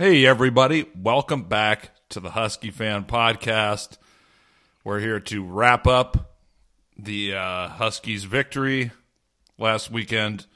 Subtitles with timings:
[0.00, 0.86] Hey, everybody.
[0.94, 3.98] Welcome back to the Husky Fan Podcast.
[4.84, 6.36] We're here to wrap up
[6.96, 8.92] the uh, Huskies' victory
[9.58, 10.46] last weekend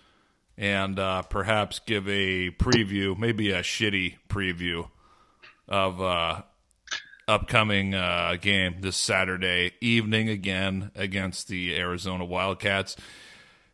[0.57, 4.89] and uh, perhaps give a preview, maybe a shitty preview
[5.67, 6.43] of uh,
[7.27, 12.95] upcoming uh, game this Saturday evening again against the Arizona Wildcats.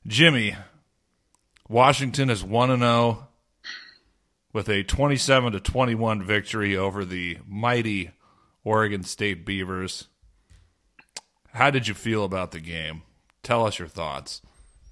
[0.07, 0.57] Jimmy,
[1.69, 3.28] Washington is 1 0
[4.53, 8.11] with a 27 to 21 victory over the mighty
[8.65, 10.09] Oregon State Beavers.
[11.53, 13.03] How did you feel about the game?
[13.43, 14.43] Tell us your thoughts.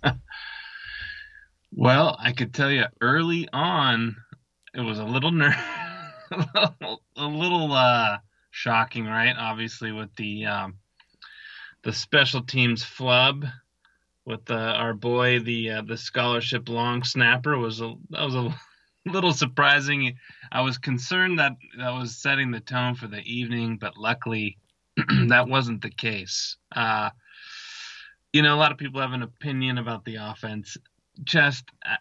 [1.73, 4.17] well, I could tell you early on,
[4.75, 5.65] it was a little ner-
[6.31, 8.19] a little uh,
[8.51, 9.35] shocking, right?
[9.37, 10.75] Obviously, with the um,
[11.83, 13.45] the special teams flub
[14.25, 18.55] with uh, our boy, the uh, the scholarship long snapper was a that was a
[19.13, 20.17] little surprising.
[20.51, 24.59] I was concerned that that was setting the tone for the evening, but luckily
[25.29, 26.57] that wasn't the case.
[26.75, 27.11] Uh,
[28.33, 30.77] you know, a lot of people have an opinion about the offense.
[31.25, 31.97] Just uh,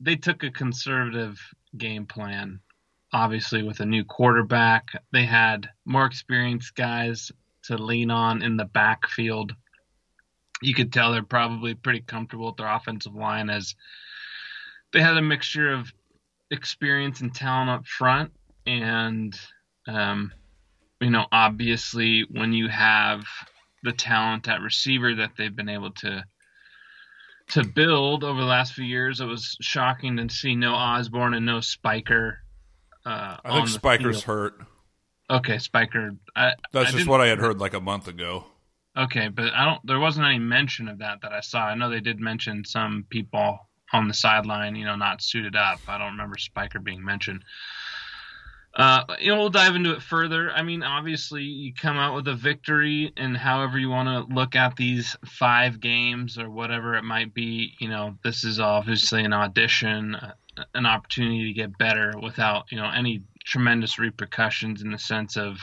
[0.00, 1.38] they took a conservative
[1.76, 2.60] game plan.
[3.12, 7.32] Obviously, with a new quarterback, they had more experienced guys
[7.64, 9.54] to lean on in the backfield.
[10.62, 13.74] You could tell they're probably pretty comfortable with their offensive line as
[14.92, 15.92] they had a mixture of
[16.50, 18.32] experience and talent up front,
[18.66, 19.38] and
[19.86, 20.32] um,
[21.00, 23.24] you know, obviously, when you have
[23.82, 26.24] the talent at receiver that they've been able to
[27.48, 31.46] to build over the last few years, it was shocking to see no Osborne and
[31.46, 32.38] no Spiker.
[33.04, 34.54] Uh, I think Spiker's hurt.
[35.28, 36.12] Okay, Spiker.
[36.36, 38.44] I, That's I just what I had heard like a month ago.
[38.96, 39.80] Okay, but I don't.
[39.86, 41.60] There wasn't any mention of that that I saw.
[41.60, 43.58] I know they did mention some people
[43.92, 45.80] on the sideline, you know, not suited up.
[45.88, 47.44] I don't remember Spiker being mentioned.
[48.74, 50.52] Uh, you know, we'll dive into it further.
[50.52, 54.54] I mean, obviously, you come out with a victory, and however you want to look
[54.54, 59.32] at these five games or whatever it might be, you know, this is obviously an
[59.32, 60.34] audition, uh,
[60.74, 65.58] an opportunity to get better without, you know, any tremendous repercussions in the sense of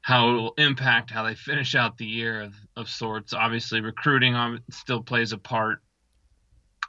[0.00, 3.34] how it will impact how they finish out the year of, of sorts.
[3.34, 5.82] Obviously, recruiting still plays a part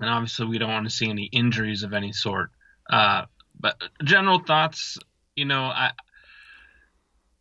[0.03, 2.51] and obviously we don't want to see any injuries of any sort.
[2.89, 3.23] Uh,
[3.57, 4.97] but general thoughts,
[5.35, 5.91] you know, I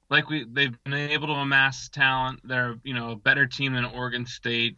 [0.09, 2.41] like we they've been able to amass talent.
[2.45, 4.77] They're you know a better team than Oregon State.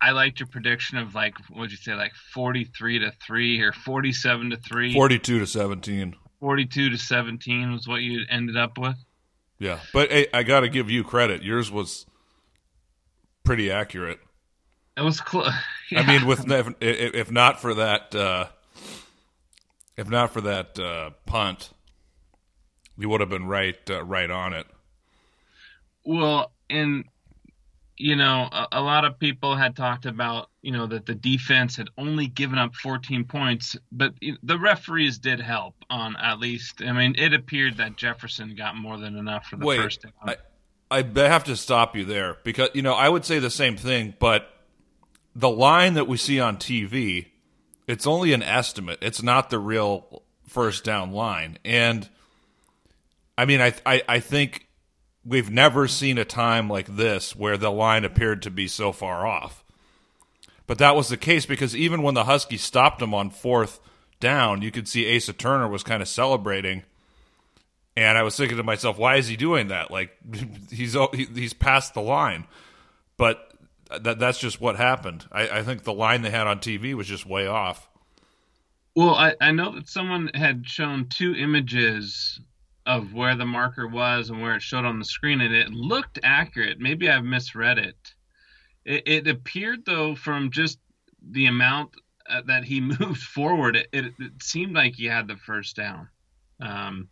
[0.00, 3.72] I liked your prediction of like what'd you say like forty three to three or
[3.72, 4.92] forty seven to three.
[4.92, 6.14] Forty two to seventeen.
[6.38, 8.96] Forty two to seventeen was what you ended up with.
[9.58, 11.42] Yeah, but hey, I got to give you credit.
[11.42, 12.04] Yours was
[13.44, 14.18] pretty accurate.
[14.96, 15.52] It was close.
[15.90, 16.00] Yeah.
[16.00, 18.46] I mean, with if, if not for that, uh,
[19.94, 21.68] if not for that uh, punt,
[22.96, 24.66] you would have been right, uh, right on it.
[26.02, 27.04] Well, and
[27.98, 31.76] you know, a, a, lot of people had talked about, you know, that the defense
[31.76, 36.82] had only given up 14 points, but the referees did help on at least.
[36.82, 40.12] I mean, it appeared that Jefferson got more than enough for the Wait, first down.
[40.24, 40.36] I,
[40.90, 44.14] I have to stop you there because you know I would say the same thing,
[44.18, 44.48] but
[45.34, 47.26] the line that we see on TV,
[47.86, 48.98] it's only an estimate.
[49.02, 51.58] It's not the real first down line.
[51.64, 52.08] And
[53.36, 54.68] I mean, I, I, I think
[55.24, 59.26] we've never seen a time like this where the line appeared to be so far
[59.26, 59.64] off.
[60.66, 63.80] But that was the case because even when the Huskies stopped him on fourth
[64.20, 66.82] down, you could see Asa Turner was kind of celebrating.
[67.96, 69.90] And I was thinking to myself, why is he doing that?
[69.90, 70.16] Like
[70.70, 72.46] he's he's past the line.
[73.16, 73.51] But
[74.00, 75.26] that that's just what happened.
[75.32, 77.88] I, I think the line they had on TV was just way off.
[78.94, 82.40] Well, I, I know that someone had shown two images
[82.84, 86.18] of where the marker was and where it showed on the screen, and it looked
[86.22, 86.78] accurate.
[86.78, 88.14] Maybe I've misread it.
[88.84, 90.78] It, it appeared, though, from just
[91.22, 91.90] the amount
[92.28, 96.08] uh, that he moved forward, it, it, it, seemed like he had the first down.
[96.60, 97.08] Um,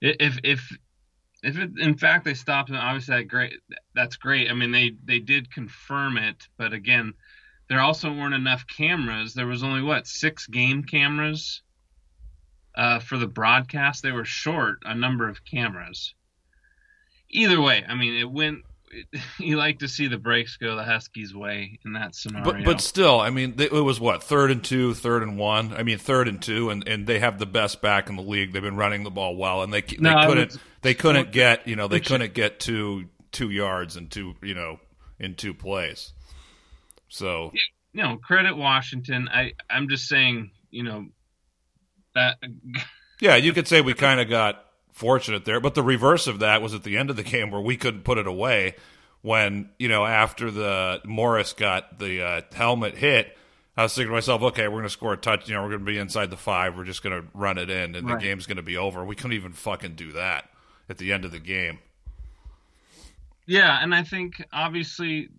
[0.00, 0.76] if if
[1.48, 3.54] if it, in fact they stopped him, obviously that great.
[3.94, 4.50] That's great.
[4.50, 7.14] I mean, they they did confirm it, but again,
[7.68, 9.34] there also weren't enough cameras.
[9.34, 11.62] There was only what six game cameras
[12.74, 14.02] uh, for the broadcast.
[14.02, 16.14] They were short a number of cameras.
[17.30, 18.64] Either way, I mean, it went
[19.38, 22.44] you like to see the breaks go the Huskies' way in that scenario.
[22.44, 25.72] But but still, I mean, it was what third and two, third and one.
[25.74, 28.52] I mean, third and two, and, and they have the best back in the league.
[28.52, 31.66] They've been running the ball well, and they they no, couldn't was, they couldn't get
[31.66, 34.78] you know they couldn't get two two yards and two you know
[35.18, 36.12] in two plays.
[37.08, 37.52] So
[37.92, 39.28] you know, credit Washington.
[39.32, 41.06] I I'm just saying, you know,
[42.14, 42.36] that
[43.20, 44.64] Yeah, you could say we kind of got
[44.98, 47.60] fortunate there, but the reverse of that was at the end of the game where
[47.60, 48.74] we couldn't put it away.
[49.22, 53.36] When you know after the Morris got the uh, helmet hit,
[53.76, 55.48] I was thinking to myself, okay, we're going to score a touch.
[55.48, 56.76] You know, we're going to be inside the five.
[56.76, 58.18] We're just going to run it in, and Right.
[58.20, 59.04] the game's going to be over.
[59.04, 60.48] We couldn't even fucking do that
[60.88, 61.78] at the end of the game.
[63.46, 65.30] Yeah, and I think obviously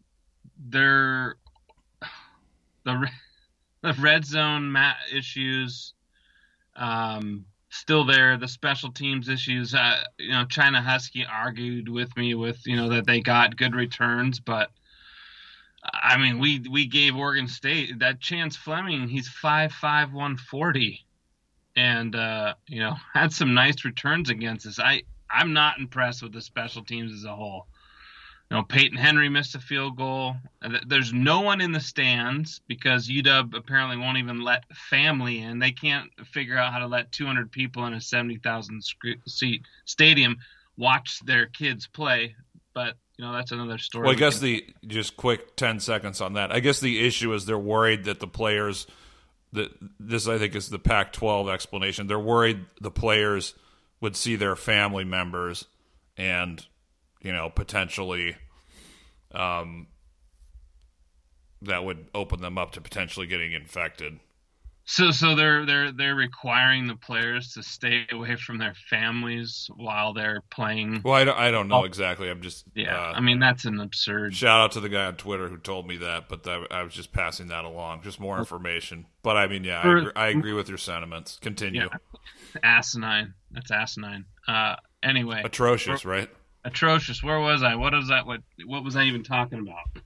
[0.58, 1.36] they're
[2.84, 3.08] the
[3.82, 5.94] the red zone mat issues
[6.76, 8.38] um, still there.
[8.38, 9.74] The special teams issues.
[9.74, 13.76] Uh, you know, China Husky argued with me with you know that they got good
[13.76, 14.72] returns, but
[15.84, 19.08] I mean we we gave Oregon State that Champ Fleming.
[19.08, 21.06] He's five five one forty,
[21.76, 24.80] and uh, you know had some nice returns against us.
[24.80, 27.68] I I'm not impressed with the special teams as a whole.
[28.50, 30.36] You know, Peyton Henry missed a field goal.
[30.88, 35.60] There's no one in the stands because UW apparently won't even let family in.
[35.60, 38.82] They can't figure out how to let 200 people in a 70,000
[39.28, 40.38] seat stadium
[40.78, 42.36] watch their kids play.
[42.74, 44.04] But you know, that's another story.
[44.04, 46.52] Well, I we guess can- the just quick ten seconds on that.
[46.52, 48.88] I guess the issue is they're worried that the players
[49.52, 52.08] that this I think is the Pac-12 explanation.
[52.08, 53.54] They're worried the players
[54.00, 55.66] would see their family members
[56.16, 56.66] and
[57.22, 58.36] you know potentially
[59.34, 59.88] um
[61.62, 64.20] that would open them up to potentially getting infected.
[64.86, 70.14] So, so they're they're they're requiring the players to stay away from their families while
[70.14, 71.02] they're playing.
[71.04, 71.84] Well, I don't, I don't know Oh.
[71.84, 72.28] exactly.
[72.28, 74.34] I'm just Yeah, uh, I mean that's an absurd.
[74.34, 76.94] Shout out to the guy on Twitter who told me that, but that, I was
[76.96, 79.06] just passing that along, just more information.
[79.22, 81.38] But I mean, yeah, I agree, I agree with your sentiments.
[81.40, 81.82] Continue.
[81.92, 81.98] Yeah.
[82.64, 83.36] asinine.
[83.52, 84.26] That's asinine.
[84.48, 86.30] Uh, anyway, Atrocious, right?
[86.64, 87.24] Atrocious.
[87.24, 87.76] Where was I?
[87.76, 88.26] What was that?
[88.26, 90.04] What what was I even talking about?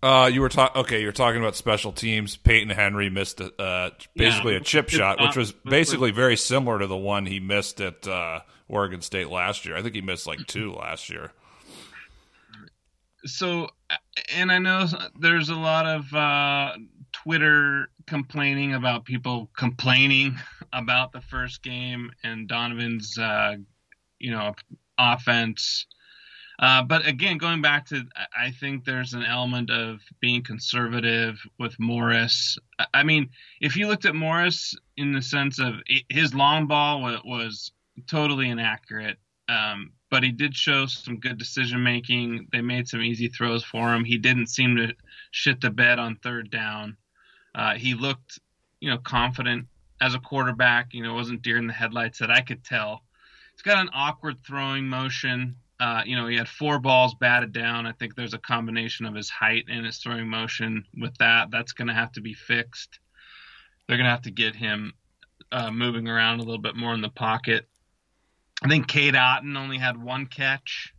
[0.00, 0.80] Uh, you were talking.
[0.80, 2.36] Okay, you were talking about special teams.
[2.36, 6.86] Peyton Henry missed a, uh, basically a chip shot, which was basically very similar to
[6.86, 9.76] the one he missed at uh, Oregon State last year.
[9.76, 11.32] I think he missed like two last year.
[13.24, 13.70] So,
[14.32, 14.86] and I know
[15.18, 16.74] there's a lot of uh,
[17.12, 20.38] Twitter complaining about people complaining
[20.72, 23.56] about the first game and Donovan's, uh,
[24.20, 24.54] you know,
[24.98, 25.86] offense.
[26.58, 28.04] Uh, but again, going back to,
[28.36, 32.58] I- think there's an element of being conservative with Morris.
[32.80, 33.30] I- I mean,
[33.60, 37.70] if you looked at Morris in the sense of his long ball was
[38.08, 39.18] totally inaccurate,
[39.48, 42.48] um, but he did show some good decision making.
[42.50, 44.04] They made some easy throws for him.
[44.04, 44.94] He didn't seem to
[45.30, 46.96] shit the bed on third down.
[47.54, 48.40] Uh, he looked,
[48.80, 49.68] you know, confident
[50.00, 50.92] as a quarterback.
[50.92, 53.04] You know, wasn't deer in the headlights that I could tell.
[53.58, 55.56] He's got an awkward throwing motion.
[55.80, 57.86] Uh, you know, he had four balls batted down.
[57.86, 61.50] I think there's a combination of his height and his throwing motion with that.
[61.50, 63.00] That's going to have to be fixed.
[63.86, 64.92] They're going to have to get him
[65.50, 67.68] uh, moving around a little bit more in the pocket.
[68.62, 70.94] I think Cade Otton only had one catch.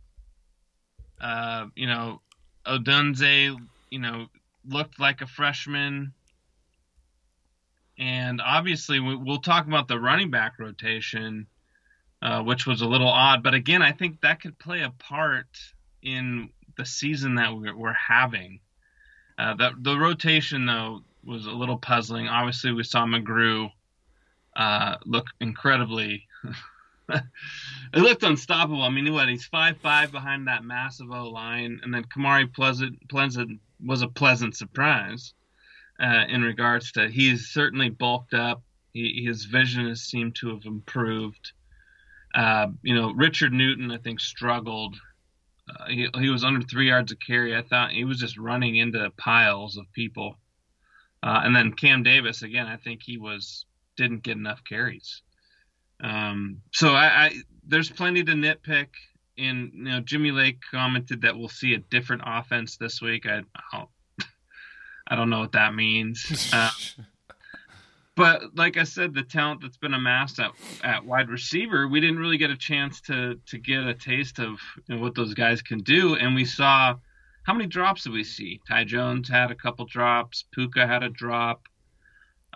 [1.18, 2.20] Uh, you know,
[2.66, 3.56] Odunze,
[3.90, 4.26] you know,
[4.68, 6.12] looked like a freshman.
[7.98, 11.46] And obviously, we- we'll talk about the running back rotation,
[12.22, 13.42] uh, which was a little odd.
[13.42, 15.48] But again, I think that could play a part
[16.02, 18.60] in the season that we're, having.
[19.38, 22.28] Uh, the the rotation though was a little puzzling.
[22.28, 23.70] Obviously, we saw McGrew
[24.56, 26.26] uh, look incredibly.
[27.08, 27.22] it
[27.94, 28.82] looked unstoppable.
[28.82, 33.08] I mean, what he's five five behind that massive O line, and then Kamari Pleasant
[33.08, 35.32] Pleasant was a pleasant surprise
[36.00, 38.62] uh, in regards to he's certainly bulked up.
[38.92, 41.52] He, his vision has seemed to have improved.
[42.34, 44.96] Uh, you know, Richard Newton, I think, struggled.
[45.68, 47.56] Uh, he, he was under three yards of carry.
[47.56, 50.36] I thought he was just running into piles of people.
[51.22, 55.22] Uh, and then Cam Davis, again, I think he was didn't get enough carries.
[56.02, 57.32] Um, so I, I
[57.66, 58.88] there's plenty to nitpick.
[59.36, 63.26] And you know, Jimmy Lake commented that we'll see a different offense this week.
[63.26, 63.88] I I don't,
[65.08, 66.52] I don't know what that means.
[68.20, 70.50] But like I said, the talent that's been amassed at,
[70.84, 74.60] at wide receiver, we didn't really get a chance to to get a taste of
[74.86, 76.16] you know, what those guys can do.
[76.16, 76.96] And we saw
[77.44, 78.60] how many drops did we see?
[78.68, 80.44] Ty Jones had a couple drops.
[80.52, 81.62] Puka had a drop.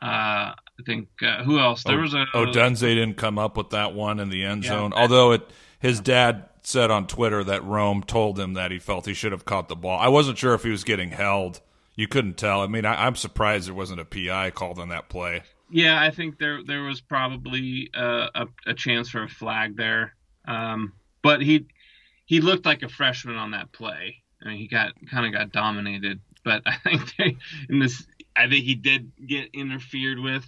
[0.03, 1.83] Uh, I think uh, who else?
[1.83, 4.71] There was a Odunze didn't come up with that one in the end Yeah.
[4.71, 4.93] zone.
[4.93, 9.15] Although it, his dad said on Twitter that Rome told him that he felt he
[9.15, 9.99] should have caught the ball.
[9.99, 11.61] I wasn't sure if he was getting held.
[11.97, 12.61] You couldn't tell.
[12.61, 15.43] I mean, I, I'm surprised there wasn't a PI called on that play.
[15.71, 20.15] Yeah, I think there there was probably uh, a, a chance for a flag there,
[20.47, 20.93] um,
[21.23, 21.67] but he
[22.27, 24.23] he looked like a freshman on that play.
[24.43, 27.37] I mean, he got kind of got dominated, but I think they,
[27.69, 28.07] in this,
[28.37, 30.45] I think he did get interfered with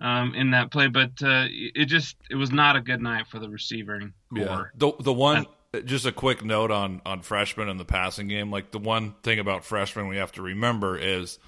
[0.00, 3.38] um, in that play, but uh, it just it was not a good night for
[3.38, 4.42] the receiving core.
[4.44, 4.64] Yeah.
[4.74, 5.46] The the one
[5.84, 8.50] just a quick note on on freshmen in the passing game.
[8.50, 11.38] Like the one thing about freshmen we have to remember is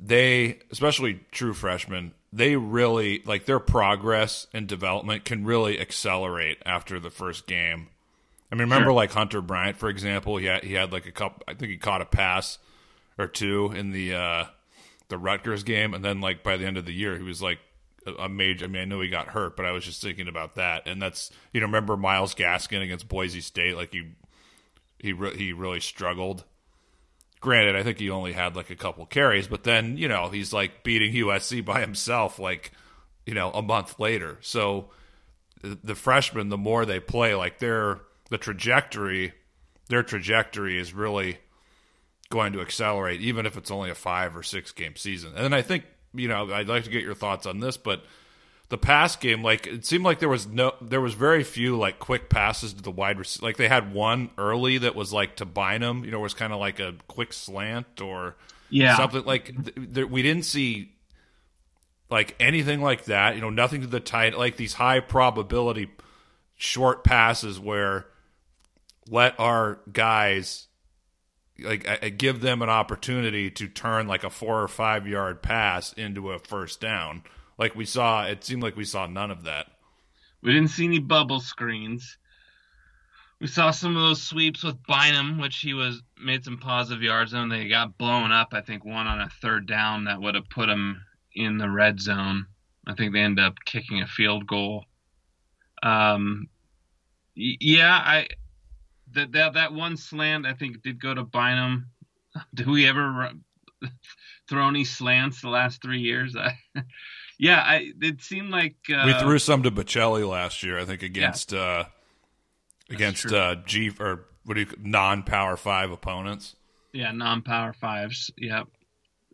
[0.00, 7.00] they, especially true freshmen, they really like their progress and development can really accelerate after
[7.00, 7.88] the first game.
[8.50, 8.92] I mean, remember Sure.
[8.94, 10.36] like Hunter Bryant, for example.
[10.36, 11.42] He had he had like a couple.
[11.48, 12.58] I think he caught a pass
[13.18, 14.44] or two in the uh,
[15.08, 17.58] the Rutgers game, and then like by the end of the year, he was like
[18.06, 18.64] a, a major.
[18.64, 21.00] I mean, I know he got hurt, but I was just thinking about that, and
[21.00, 24.12] that's you know, remember Myles Gaskin against Boise State, like he
[24.98, 26.44] he re- he really struggled.
[27.40, 30.52] Granted, I think he only had like a couple carries, but then you know he's
[30.52, 32.72] like beating USC by himself, like
[33.26, 34.38] you know a month later.
[34.40, 34.90] So
[35.62, 39.32] the, freshmen, the more they play, like their the trajectory,
[39.88, 41.38] their trajectory is really
[42.30, 45.32] going to accelerate, even if it's only a five or six game season.
[45.34, 48.04] And then I think you know I'd like to get your thoughts on this, but
[48.70, 51.98] the pass game, like it seemed like there was no, there was very few like
[51.98, 53.46] quick passes to the wide receiver.
[53.46, 56.58] Like they had one early that was like to Bynum, you know, was kind of
[56.60, 58.36] like a quick slant or
[58.68, 60.92] Yeah, something like th- there, we didn't see
[62.10, 63.34] like anything like that.
[63.36, 65.90] You know, nothing to the tight, like these high probability
[66.56, 68.06] short passes where
[69.08, 70.66] let our guys
[71.58, 75.42] like I, I give them an opportunity to turn like a four or five yard
[75.42, 77.22] pass into a first down.
[77.58, 79.66] Like we saw, it seemed like we saw none of that.
[80.42, 82.16] we didn't see any bubble screens.
[83.40, 87.34] We saw some of those sweeps with Bynum, which he was made some positive yards
[87.34, 87.48] on.
[87.48, 88.48] They got blown up.
[88.52, 91.00] I think one on a third down that would have put him
[91.34, 92.46] in the red zone.
[92.86, 94.84] I think they ended up kicking a field goal.
[95.82, 96.48] Um,
[97.36, 98.26] yeah, I
[99.12, 101.90] that that that one slant I think did go to Bynum.
[102.54, 103.30] Did we ever
[104.48, 106.36] throw any slants the last three years?
[106.36, 106.56] I,
[107.38, 111.02] yeah, I it seemed like uh, we threw some to Baccellia last year, I think,
[111.02, 111.84] against uh,
[112.90, 116.56] against uh, G or what do you non power five opponents.
[116.92, 118.66] yeah non-power fives yep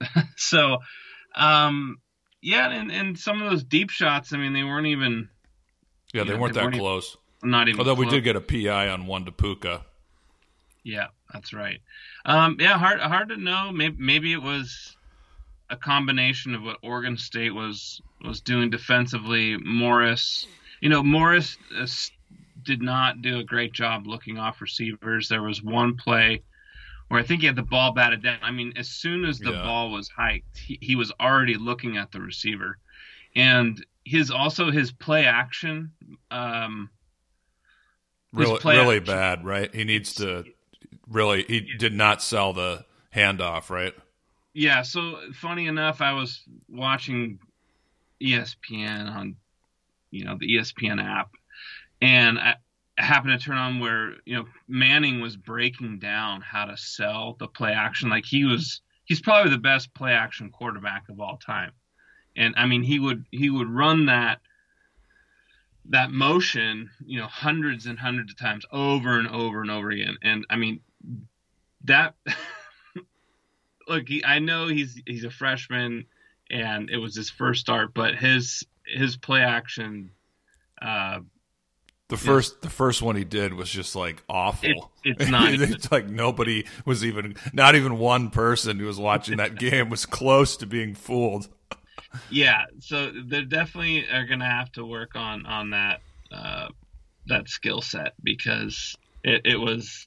[0.37, 0.79] so
[1.37, 1.99] um
[2.43, 5.29] yeah and, and some of those deep shots i mean they weren't even
[6.13, 7.17] Yeah, they Yeah, weren't they that weren't even- close.
[7.45, 9.85] not even Although we did get a PI on one to Puka.
[10.83, 11.81] yeah that's right
[12.27, 14.97] um yeah hard hard to know maybe maybe it was
[15.71, 20.47] a combination of what oregon state was was doing defensively morris
[20.81, 21.87] you know morris uh,
[22.63, 26.43] did not do a great job looking off receivers there was one play
[27.09, 28.39] where I think he had the ball batted down.
[28.41, 29.63] I mean, as soon as the Yeah.
[29.63, 32.79] ball was hiked, he, he was already looking at the receiver,
[33.37, 35.93] and his also his play action.
[36.31, 36.89] Um,
[38.35, 39.73] his Really, play really action- bad, right?
[39.75, 40.45] He needs to
[41.07, 41.45] really.
[41.47, 43.95] He did not sell the handoff, right?
[44.55, 44.83] Yeah.
[44.83, 47.39] So funny enough, I was watching
[48.23, 49.37] ESPN on,
[50.11, 51.31] you know, the ESPN app,
[52.01, 52.55] and I
[52.97, 57.49] happened to turn on where you know Manning was breaking down how to sell the
[57.49, 58.09] play action.
[58.09, 61.73] Like he was, he's probably the best play action quarterback of all time,
[62.37, 64.41] and I mean he would he would run that
[65.87, 70.17] that motion, you know, hundreds and hundreds of times over and over and over again.
[70.23, 70.81] And I mean
[71.85, 72.15] that
[73.89, 76.07] look, he, I know he's he's a freshman
[76.51, 80.11] and it was his first start, but his his play action
[80.83, 81.21] uh
[82.09, 84.69] The first, the first one he did was just like awful.
[85.05, 89.37] It- it's not it's like nobody was even, not even one person who was watching
[89.39, 91.49] that game was close to being fooled.
[92.31, 96.01] yeah, so they definitely are gonna have to work on on that
[96.31, 96.69] uh
[97.27, 100.07] that skill set because it, it was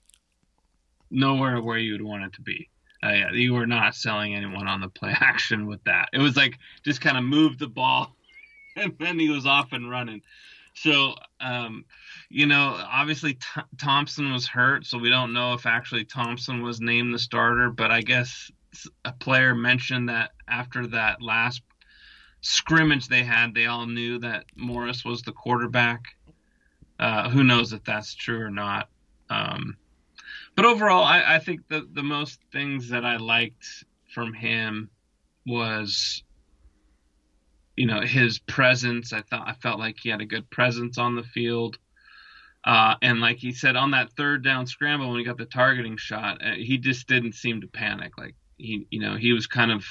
[1.10, 2.70] nowhere where you'd want it to be.
[3.04, 6.10] Uh, yeah, you were not selling anyone on the play action with that.
[6.14, 8.16] It was like just kind of move the ball,
[8.76, 10.22] and then he was off and running.
[10.74, 11.86] So, um,
[12.30, 16.80] you know, obviously Th- Thompson was hurt, so we don't know if actually Thompson was
[16.80, 17.72] named the starter.
[17.72, 18.52] But I guess
[19.04, 21.62] a player mentioned that after that last
[22.42, 26.04] scrimmage they had, they all knew that Morris was the quarterback.
[27.00, 28.90] Uh, who knows if that's true or not?
[29.30, 29.78] Um,
[30.58, 34.90] but overall, I, I think the the most things that I liked from him
[35.46, 36.24] was,
[37.76, 39.14] you know, his presence.
[39.14, 41.78] I thought I felt like he had a good presence on the field.
[42.66, 45.96] Uh, and like he said on that third down scramble when he got the targeting
[45.96, 48.18] shot, uh, he just didn't seem to panic.
[48.18, 49.86] Like he, you know, he was kind of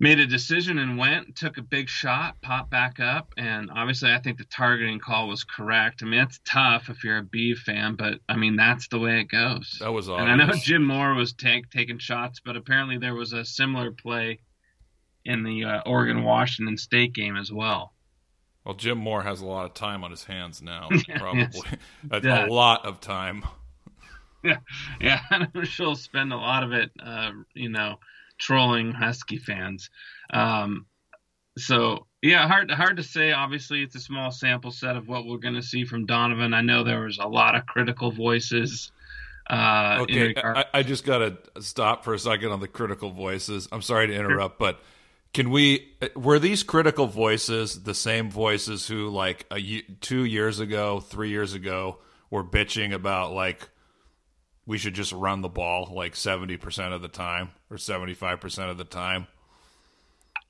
[0.00, 4.18] made a decision and went, took a big shot, popped back up, and obviously I
[4.20, 6.02] think the targeting call was correct.
[6.02, 9.20] I mean, it's tough if you're a B fan, but I mean that's the way
[9.20, 9.78] it goes.
[9.80, 10.52] That was And I know.
[10.52, 14.38] Jim Moore was take, taking shots, but apparently there was a similar play
[15.24, 17.92] in the uh, Oregon Washington State game as well.
[18.64, 21.40] Well, Jim Moore has a lot of time on his hands now, probably
[22.12, 22.24] Yes.
[22.24, 23.44] a, a lot of time.
[24.44, 24.58] Yeah,
[25.00, 27.96] yeah, I'm sure he'll spend a lot of it, uh, you know,
[28.38, 29.90] trolling Husky fans.
[30.32, 30.86] Um,
[31.56, 33.32] so yeah, hard hard to say.
[33.32, 36.54] Obviously, it's a small sample set of what we're going to see from Donovan.
[36.54, 38.92] I know there was a lot of critical voices.
[39.48, 43.10] Uh, Okay, regard- I, I just got to stop for a second on the critical
[43.10, 43.68] voices.
[43.72, 44.80] I'm sorry to interrupt, but
[45.32, 45.88] can we?
[46.14, 51.54] Were these critical voices the same voices who, like, a, two years ago, three years
[51.54, 51.98] ago,
[52.30, 53.68] were bitching about like
[54.68, 58.70] we should just run the ball like 70 percent of the time or 75 percent
[58.70, 59.26] of the time?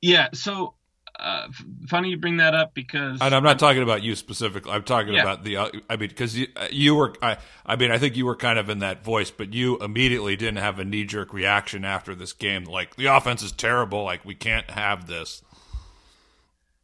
[0.02, 0.28] yeah.
[0.34, 0.74] So
[1.18, 4.70] uh, f- funny you bring that up because And I'm not talking about you specifically.
[4.70, 5.22] I'm talking Yeah.
[5.22, 5.56] about the.
[5.56, 7.14] uh, I mean, because you, you were.
[7.20, 10.36] I, I mean, I think you were kind of in that voice, but you immediately
[10.36, 12.64] didn't have a knee jerk reaction after this game.
[12.64, 14.04] Like the offense is terrible.
[14.04, 15.42] Like we can't have this.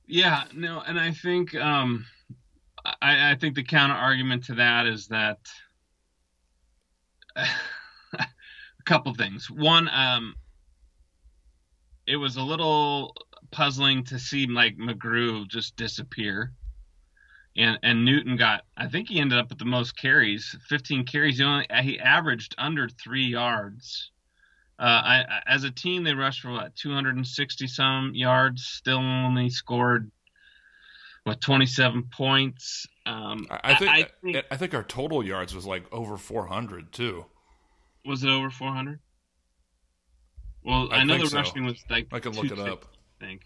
[0.07, 2.05] Yeah, no, and I think um,
[2.85, 5.39] I, I think the counter argument to that is that
[8.19, 8.27] a
[8.85, 9.51] couple things.
[9.51, 10.35] One, um,
[12.07, 13.15] it was a little
[13.51, 16.53] puzzling to see like McGrew just disappear,
[17.57, 18.65] and and Newton got.
[18.77, 21.39] I think he ended up with the most carries, 15 carries.
[21.39, 24.11] He only he averaged under three yards.
[24.77, 28.65] Uh, I, as a team, they rushed for what 260 some yards.
[28.65, 30.11] Still only scored
[31.25, 32.87] what 27 points.
[33.07, 33.91] Um, I, I think.
[33.91, 37.27] I think think our total yards was like over 400 too.
[38.05, 39.01] was it over 400?
[40.65, 41.37] Well, I I, know the so.
[41.37, 42.87] rushing was like I can look it up.
[43.21, 43.43] I think.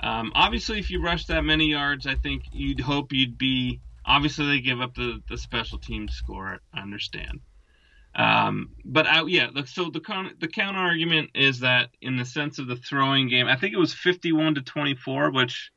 [0.00, 3.80] Um, obviously, if you rush that many yards, I think you'd hope you'd be.
[4.04, 6.58] Obviously, they give up the, the special team score.
[6.74, 7.40] I understand.
[8.14, 12.58] Um, but I, yeah, so the con- the counter argument is that in the sense
[12.58, 15.70] of the throwing game, I think it was 51 to 24, which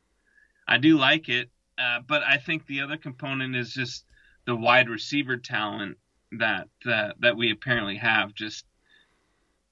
[0.68, 1.50] I do like it.
[1.78, 4.06] Uh, but I think the other component is just
[4.46, 5.98] the wide receiver talent
[6.40, 8.34] that that that we apparently have.
[8.34, 8.66] Just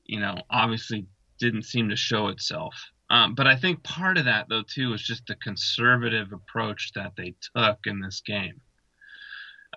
[0.05, 1.05] you know, obviously
[1.39, 2.73] didn't seem to show itself.
[3.09, 7.11] Um, but I think part of that, though, too, is just the conservative approach that
[7.17, 8.61] they took in this game.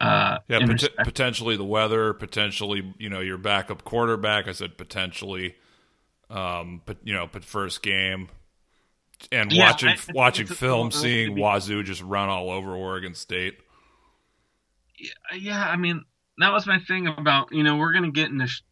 [0.01, 4.49] Uh, Yeah, pot- respect- potentially the weather, potentially you know your backup quarterback.
[4.49, 5.57] I said potentially,
[6.31, 8.29] um, but you know, but first game,
[9.33, 13.59] and Yeah, watching I- watching film, seeing Wazoo just run all over Oregon State.
[15.37, 16.05] yeah, I mean,
[16.39, 18.63] that was my thing about you know we're gonna get into sh-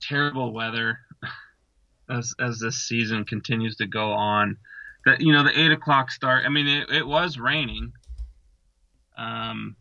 [0.00, 0.98] terrible weather
[2.10, 4.56] as as this season continues to go on.
[5.04, 6.44] That you know the eight o'clock start.
[6.44, 7.92] I mean, it, it was raining.
[9.16, 9.76] Um,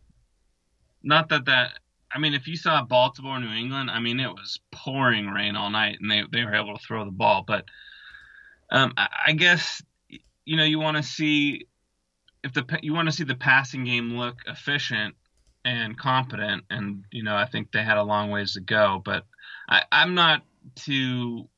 [1.03, 1.73] not that that.
[2.13, 5.69] I mean, if you saw Baltimore, New England, I mean, it was pouring rain all
[5.69, 7.43] night, and they they were able to throw the ball.
[7.47, 7.65] But
[8.71, 9.83] um, I, guess
[10.45, 11.67] you know you want to see
[12.43, 15.15] if the you want to see the passing game look efficient
[15.63, 19.25] and competent, and you know I think they had a long ways to go, but
[19.69, 20.43] I, I'm not
[20.75, 21.49] too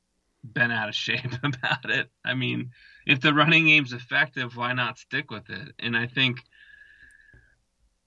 [0.42, 2.10] bent out of shape about it.
[2.24, 2.70] I mean,
[3.06, 5.72] if the running game's effective, why not stick with it?
[5.78, 6.38] And I think,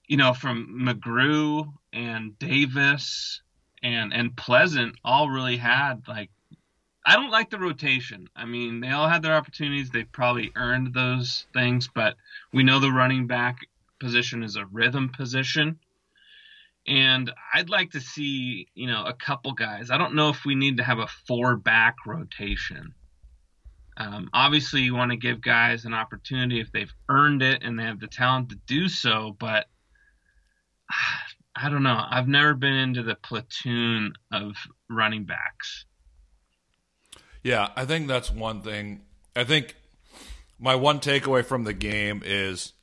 [0.06, 3.42] you know, from McGrew and Davis
[3.82, 6.30] and and Pleasant all really had like
[7.08, 8.28] I don't like the rotation.
[8.36, 9.88] I mean, they all had their opportunities.
[9.88, 12.16] They probably earned those things, but
[12.52, 13.60] we know the running back
[13.98, 15.78] position is a rhythm position.
[16.86, 19.90] And I'd like to see, you know, a couple guys.
[19.90, 22.92] I don't know if we need to have a four back rotation.
[23.96, 27.84] Um, obviously, you want to give guys an opportunity if they've earned it and they
[27.84, 29.64] have the talent to do so, but
[31.56, 32.04] I don't know.
[32.10, 34.56] I've never been into the platoon of
[34.90, 35.86] running backs.
[37.48, 39.00] Yeah, I think that's one thing.
[39.34, 39.74] I think
[40.58, 42.74] my one takeaway from the game is,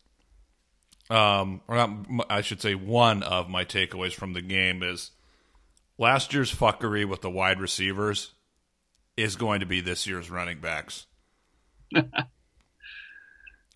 [1.12, 5.12] um, or not, I should say, one of my takeaways from the game is
[6.00, 8.32] last year's fuckery with the wide receivers
[9.16, 11.06] is going to be this year's running backs.
[11.94, 12.08] and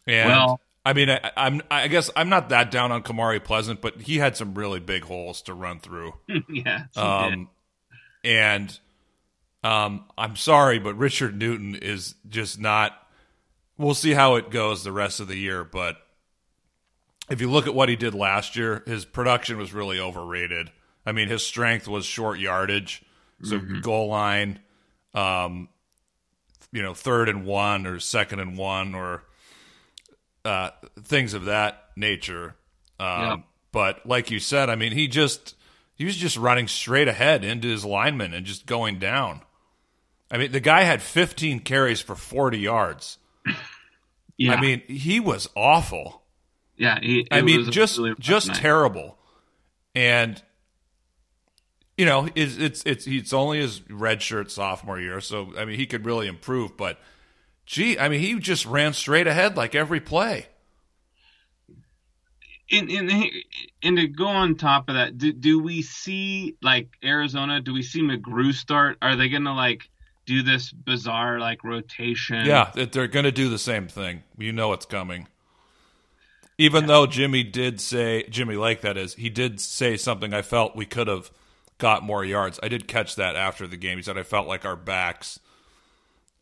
[0.08, 4.02] Well- I mean, I, I'm I guess I'm not that down on Kamari Pleasant, but
[4.02, 6.13] he had some really big holes to run through.
[6.49, 6.86] yeah.
[6.95, 7.49] Um,
[8.23, 8.80] and
[9.63, 12.93] um, I'm sorry, but Richard Newton is just not.
[13.78, 15.98] We'll see how it goes the rest of the year, but
[17.30, 20.72] if you look at what he did last year, his production was really overrated.
[21.06, 23.04] I mean, his strength was short yardage,
[23.43, 24.60] so goal line,
[25.13, 25.69] um,
[26.72, 29.24] you know, third and one or second and one or
[30.43, 30.72] uh,
[31.04, 32.56] things of that nature.
[33.00, 33.38] Um, Yeah.
[33.72, 35.56] But like you said, I mean, he just
[35.95, 39.41] he was just running straight ahead into his lineman and just going down.
[40.32, 43.18] I mean, the guy had 15 carries for 40 yards.
[44.42, 46.24] Yeah, I mean, he was awful.
[46.78, 46.98] yeah.
[47.02, 48.56] He, I mean, just really just night.
[48.56, 49.18] terrible.
[49.94, 50.42] And
[51.98, 55.86] you know, it's it's it's it's only his redshirt sophomore year, so I mean, he
[55.86, 56.78] could really improve.
[56.78, 56.98] But
[57.65, 60.48] gee, I mean, he just ran straight ahead like every play.
[62.72, 63.12] and, and
[63.84, 67.60] and to go on top of that, do, do we see like Arizona?
[67.60, 68.98] Do we see McGrew start?
[69.02, 69.89] Are they gonna like
[70.30, 72.46] do this bizarre like rotation?
[72.46, 74.24] Yeah, they're going to do the same thing.
[74.38, 75.28] You know it's coming.
[76.58, 80.34] Even though Jimmy did say Jimmy Lake, that is, he did say something.
[80.34, 81.32] I felt we could have
[81.78, 82.60] got more yards.
[82.62, 83.98] I did catch that after the game.
[83.98, 85.39] He said I felt like our backs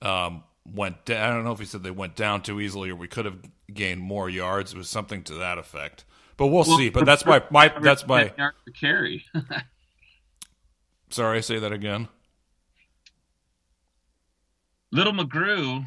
[0.01, 1.05] um, went.
[1.05, 3.25] Da- I don't know if he said they went down too easily or we could
[3.25, 3.37] have
[3.73, 4.73] gained more yards.
[4.73, 6.03] It was something to that effect.
[6.35, 6.89] But we'll, Well, see.
[6.89, 8.25] But that's my my that's my.
[8.25, 9.25] 10 yards to carry.
[11.09, 12.09] Sorry, I say that again.
[14.91, 15.85] Little McGrew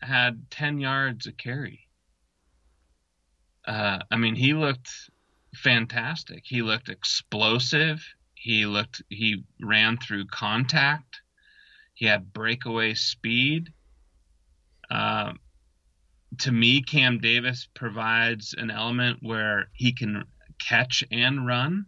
[0.00, 1.88] had ten yards a carry.
[3.66, 4.90] Uh, I mean, he looked
[5.54, 6.42] fantastic.
[6.44, 8.04] He looked explosive.
[8.34, 9.02] He looked.
[9.08, 11.20] He ran through contact.
[11.94, 13.72] He had breakaway speed.
[14.90, 15.38] Um,
[16.38, 20.24] to me, Cam Davis provides an element where he can
[20.58, 21.86] catch and run.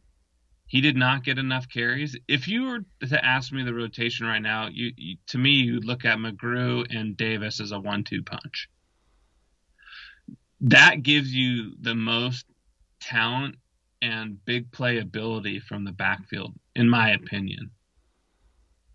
[0.75, 2.17] He did not get enough carries.
[2.27, 5.75] If you were to ask me the rotation right now, you, you to me you
[5.75, 8.69] would look at McGrew and Davis as a one-two punch.
[10.63, 12.47] That gives you the most
[13.01, 13.55] talent
[14.03, 17.71] and big play ability from the backfield, in my opinion.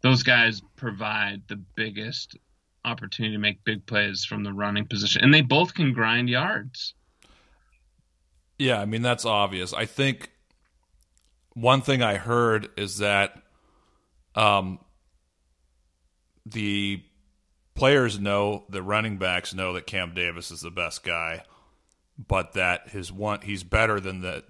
[0.02, 2.38] Those guys provide the biggest
[2.84, 6.94] opportunity to make big plays from the running position, and they both can grind yards.
[8.58, 9.72] Yeah, I mean that's obvious.
[9.72, 10.32] I think
[11.62, 13.42] one thing I heard is that
[14.36, 14.80] um,
[16.46, 17.04] the
[17.76, 21.44] players know the running backs know that Cam Davis is the best guy,
[22.18, 24.44] but that his one he's better than the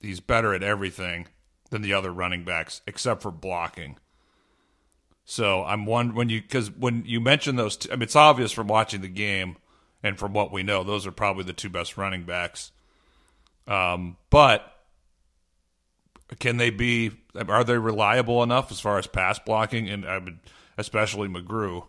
[0.00, 1.28] he's better at everything
[1.70, 3.96] than the other running backs except for blocking.
[5.24, 9.02] So I'm one when you because when you mention those, mean it's obvious from watching
[9.02, 9.56] the game
[10.02, 12.70] and from what we know, those are probably the two best running backs.
[13.66, 14.75] Um, but
[16.38, 17.12] can they be?
[17.48, 20.38] Are they reliable enough as far as pass blocking and I would,
[20.76, 21.86] especially McGrew?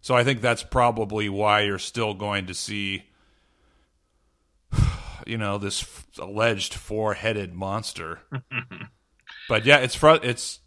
[0.00, 3.04] So I think that's probably why you're still going to see,
[5.26, 8.20] you know, this f- alleged four-headed monster.
[9.48, 10.60] but yeah, it's fr- it's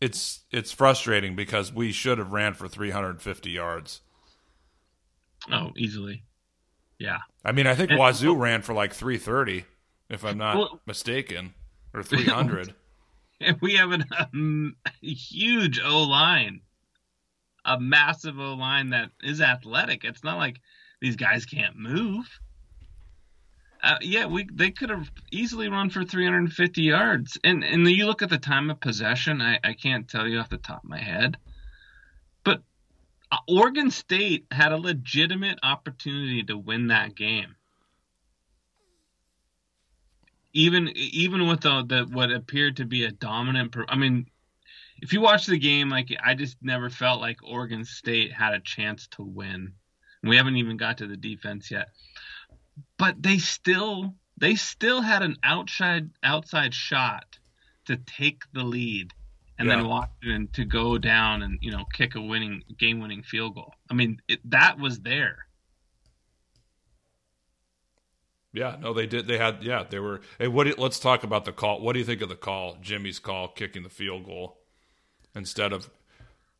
[0.00, 4.00] it's it's frustrating because we should have ran for 350 yards.
[5.50, 6.22] Oh, easily.
[6.98, 7.18] Yeah.
[7.44, 9.64] I mean, I think Wazoo ran for like 330,
[10.08, 11.54] if I'm not Well- mistaken,
[11.96, 12.74] or 300.
[13.38, 16.62] And we have an, um, a huge O line,
[17.66, 20.04] a massive O line that is athletic.
[20.04, 20.58] It's not like
[21.02, 22.24] these guys can't move.
[23.82, 27.38] Uh, yeah, we they could have easily run for 350 yards.
[27.44, 29.42] And and you look at the time of possession.
[29.42, 31.36] I, I can't tell you off the top of my head,
[32.42, 32.62] but
[33.30, 37.54] uh, Oregon State had a legitimate opportunity to win that game.
[40.56, 44.26] Even even with the, the what appeared to be a dominant, per- I mean,
[45.02, 48.60] if you watch the game, like I just never felt like Oregon State had a
[48.60, 49.74] chance to win.
[50.22, 51.88] We haven't even got to the defense yet,
[52.98, 57.38] but they still they still had an outside outside shot
[57.86, 59.12] to take the lead
[59.58, 59.76] and Yeah.
[59.76, 63.74] then Washington to go down and you know kick a winning game winning field goal.
[63.90, 65.45] I mean it, that was there.
[68.56, 69.26] Yeah, no, they did.
[69.26, 70.22] They had, yeah, they were.
[70.38, 70.64] Hey, what?
[70.64, 71.80] do you- let's talk about the call.
[71.82, 72.76] What do you think of the call?
[72.80, 74.58] Jimmy's call, kicking the field goal
[75.34, 75.90] instead of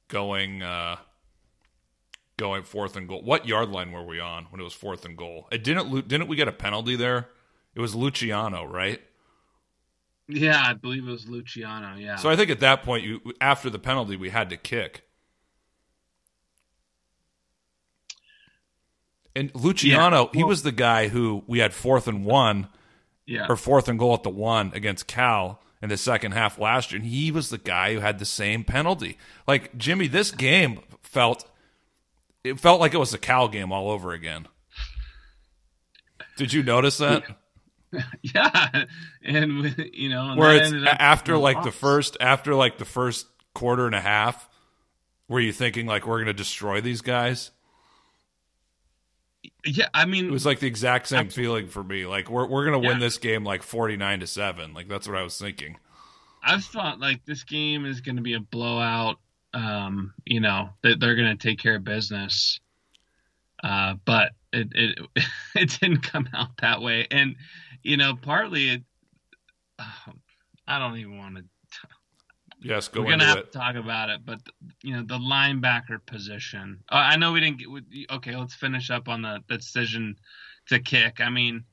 [0.09, 0.97] going, uh
[2.37, 3.23] going fourth and goal.
[3.23, 5.49] What yard line were we on when it was fourth and goal?
[5.51, 6.07] It didn't.
[6.07, 7.29] Didn't we get a penalty there?
[7.75, 9.01] It was Luciano, right?
[10.29, 11.97] Yeah, I believe it was Luciano.
[11.97, 12.17] Yeah.
[12.17, 15.06] So I think at that point, you after the penalty, we had to kick.
[19.37, 20.39] And Luciano, Yeah.
[20.39, 22.69] he was the guy who we had fourth and one
[23.27, 23.47] yeah.
[23.49, 27.01] or fourth and goal at the one against Cal in the second half last year,
[27.01, 29.19] and he was the guy who had the same penalty.
[29.47, 31.49] Like Jimmy, this game felt
[32.43, 34.49] it felt like it was a Cal game all over again.
[36.39, 37.25] Did you notice that?
[38.23, 38.85] yeah,
[39.23, 43.87] and you know, and Where it's after like the first after like the first quarter
[43.87, 44.49] and a half,
[45.29, 47.51] were you thinking like we're gonna destroy these guys?
[49.67, 52.07] Yeah, I mean, It was like the exact same feeling for me.
[52.07, 54.73] Like we're we're gonna win this game like forty nine to seven.
[54.75, 55.77] Like that's what I was thinking.
[56.43, 59.19] I've thought like this game is going to be a blowout.
[59.53, 62.61] um, you know, that they're going to take care of business.
[63.65, 64.99] Uh, but it, it
[65.55, 67.37] it didn't come out that way, and
[67.83, 68.83] you know, partly it.
[70.69, 71.45] I don't even want to.
[72.61, 73.53] Yes, go We're gonna have it.
[73.53, 74.41] to talk about it, but
[74.83, 76.81] you know, the linebacker position.
[76.91, 77.71] Uh, I know we didn't get.
[77.71, 80.17] we- Okay, let's finish up on the, the decision
[80.69, 81.21] to kick.
[81.21, 81.65] I mean,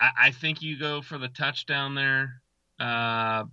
[0.00, 2.40] I, I think you go for the touchdown there.
[2.80, 3.44] Uh,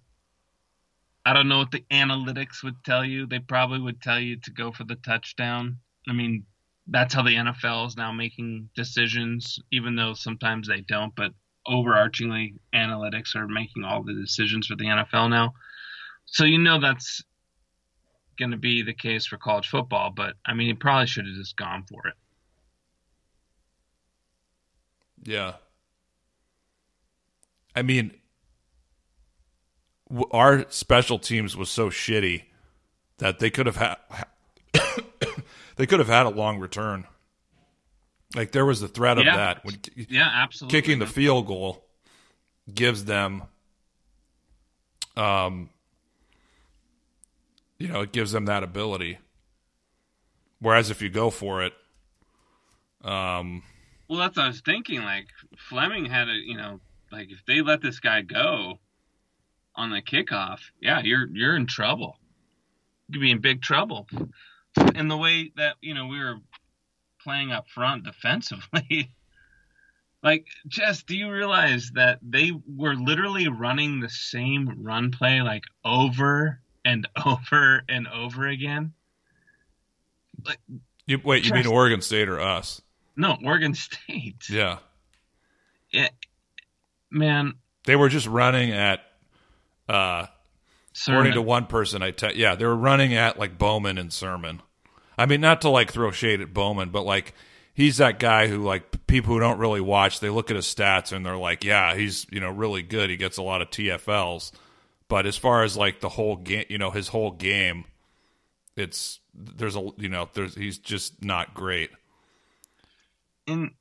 [1.26, 3.28] I don't know what the analytics would tell you.
[3.28, 5.78] They probably would tell you to go for the touchdown.
[6.10, 6.46] I mean,
[6.88, 11.14] that's how the NFL is now making decisions, even though sometimes they don't.
[11.16, 11.34] But
[11.68, 15.54] overarchingly, analytics are making all the decisions for the NFL now.
[16.26, 17.24] So you know that's
[18.40, 20.12] going to be the case for college football.
[20.16, 22.16] But I mean, he probably should have just gone for it.
[25.24, 25.54] Yeah.
[27.76, 28.12] I mean,
[30.32, 32.44] our special teams was so shitty
[33.20, 33.98] that they could have had
[35.76, 37.06] they could have had a long return.
[38.36, 39.36] Like there was the threat of Yeah.
[39.38, 40.82] that when Yeah, absolutely.
[40.82, 41.86] kicking the field goal
[42.74, 43.44] gives them
[45.18, 45.70] um
[47.78, 49.18] you know, it gives them that ability.
[50.60, 51.74] Whereas if you go for it,
[53.04, 53.64] um
[54.08, 55.02] Well, that's what I was thinking.
[55.04, 55.28] Like
[55.70, 56.80] Fleming had a, you know,
[57.12, 58.80] like if they let this guy go
[59.76, 62.18] on the kickoff, yeah, you're you're in trouble.
[63.08, 64.08] You could be in big trouble.
[64.96, 66.38] And the way that you know we were
[67.24, 69.12] playing up front defensively,
[70.24, 75.64] like Jess, do you realize that they were literally running the same run play like
[75.84, 78.94] over and over and over again?
[80.46, 80.60] Like,
[81.06, 82.82] you, wait, you mean Oregon State or us?
[83.16, 84.50] No, Oregon State.
[84.50, 84.80] Yeah.
[85.92, 86.08] Yeah,
[87.12, 89.02] man, They were just running at
[89.90, 90.28] uh
[91.08, 94.62] according to one person I te- yeah, they were running at like Bowman and Sirmon.
[95.18, 97.34] I mean, not to like throw shade at Bowman, but like
[97.74, 101.12] he's that guy who like people who don't really watch, they look at his stats
[101.12, 103.10] and they're like, yeah, he's, you know, really good.
[103.10, 104.52] He gets a lot of TFLs.
[105.08, 107.86] But as far as like the whole game, you know, his whole game,
[108.78, 111.90] it's there's a you know, there's he's just not great.
[113.48, 113.72] and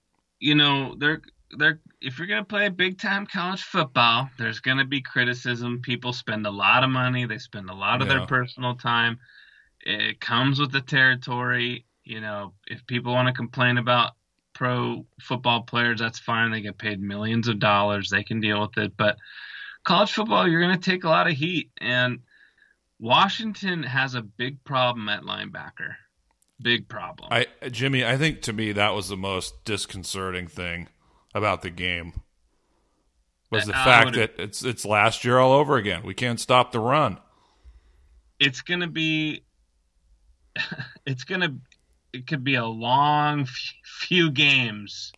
[0.40, 1.20] you know they're
[1.58, 5.80] they're if you're gonna play big time college football, there's gonna be criticism.
[5.82, 8.14] People spend a lot of money, they spend a lot of Yeah.
[8.18, 9.18] their personal time.
[9.82, 11.86] It comes with the territory.
[12.04, 14.12] You know, if people want to complain about
[14.54, 16.50] pro football players, that's fine.
[16.50, 18.10] They get paid millions of dollars.
[18.10, 18.96] They can deal with it.
[18.96, 19.16] But
[19.84, 21.70] college football, you're gonna take a lot of heat.
[21.80, 22.20] And
[22.98, 25.94] Washington has a big problem at linebacker.
[26.62, 27.28] Big problem.
[27.32, 30.88] I Jimmy, I think to me that was the most disconcerting thing
[31.34, 32.20] about the game
[33.50, 36.02] was the I- I fact that it's it's last year all over again.
[36.04, 37.18] We can't stop the run.
[38.38, 39.42] it's gonna be
[41.06, 41.56] it's gonna
[42.12, 43.46] it could be a long
[43.84, 45.12] few games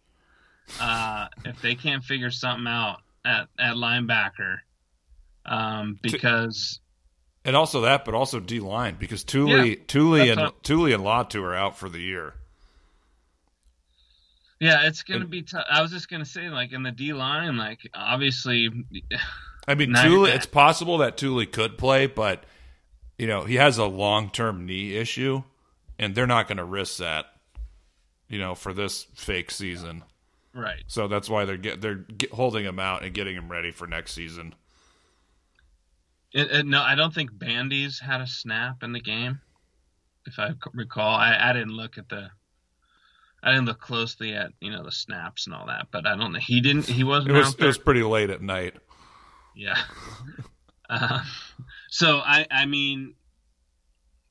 [0.81, 4.59] uh, if they can't figure something out at, at linebacker
[5.45, 6.81] um, because
[7.45, 11.03] And also that, but also D line because Thule, Yeah, Thule, and what- Thule and
[11.03, 12.35] Latu are out for the year.
[14.61, 17.13] yeah it's gonna And- be tough i was just gonna say like in the d
[17.13, 18.69] line like obviously
[19.69, 20.25] I mean, Thule.
[20.27, 22.43] It's possible that Thule could play, but
[23.23, 25.45] you know he has a long term knee issue,
[25.97, 27.27] and they're not going to risk that.
[28.29, 30.03] You know, for this fake season,
[30.53, 33.71] right so that's why they're get, they're get, holding him out and getting him ready
[33.71, 34.57] for next season.
[36.33, 39.41] it, it- no i don't think bandy's had a snap in the game
[40.27, 42.29] if I recall I, I didn't look at the
[43.43, 46.33] I didn't look closely at you know the snaps and all that, but I don't
[46.33, 46.39] know.
[46.39, 46.87] He didn't.
[46.87, 48.75] He wasn't It was it was pretty late at night.
[49.57, 49.79] Yeah.
[50.89, 51.23] Uh,
[51.95, 53.15] so I I mean,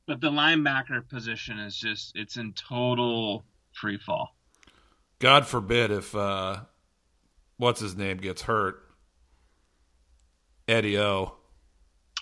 [0.07, 4.35] but the linebacker position is just it's in total free fall.
[5.19, 6.61] God forbid if uh,
[7.57, 8.81] what's his name gets hurt.
[10.67, 11.35] Eddie O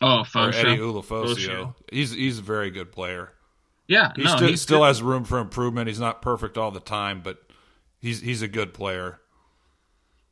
[0.02, 0.56] Oh, Fosha.
[0.56, 1.73] Eddie Ulofoshio.
[1.91, 3.32] He's he's a very good player.
[3.88, 5.88] Yeah, He no, still, still has room for improvement.
[5.88, 7.38] He's not perfect all the time, but
[7.99, 9.19] he's he's a good player.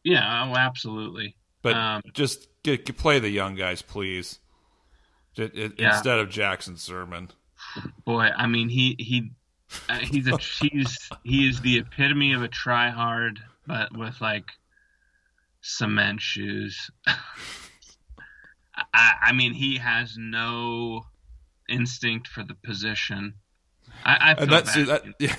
[0.03, 1.35] Yeah, oh, absolutely.
[1.61, 4.39] But Um, just get, get- play the young guys, please.
[5.37, 5.69] Yeah.
[5.77, 7.29] Instead of Jackson Sirmon.
[8.05, 9.31] Boy, I mean, he he
[9.89, 14.45] uh, he's a he's he is the epitome of a try hard, but with like
[15.61, 16.89] cement shoes.
[18.93, 21.05] I, I mean, he has no
[21.67, 23.33] instinct for the position.
[24.05, 25.35] I, I feel And that's bad that, yeah.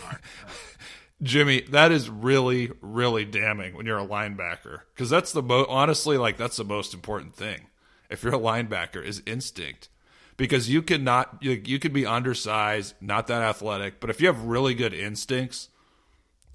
[1.22, 6.16] Jimmy, that is really, really damning when you're a linebacker because that's the most honestly
[6.16, 7.66] like that's the most important thing.
[8.10, 9.88] If you're a linebacker, is instinct
[10.36, 14.26] because you can not you, you could be undersized, not that athletic, but if you
[14.28, 15.68] have really good instincts,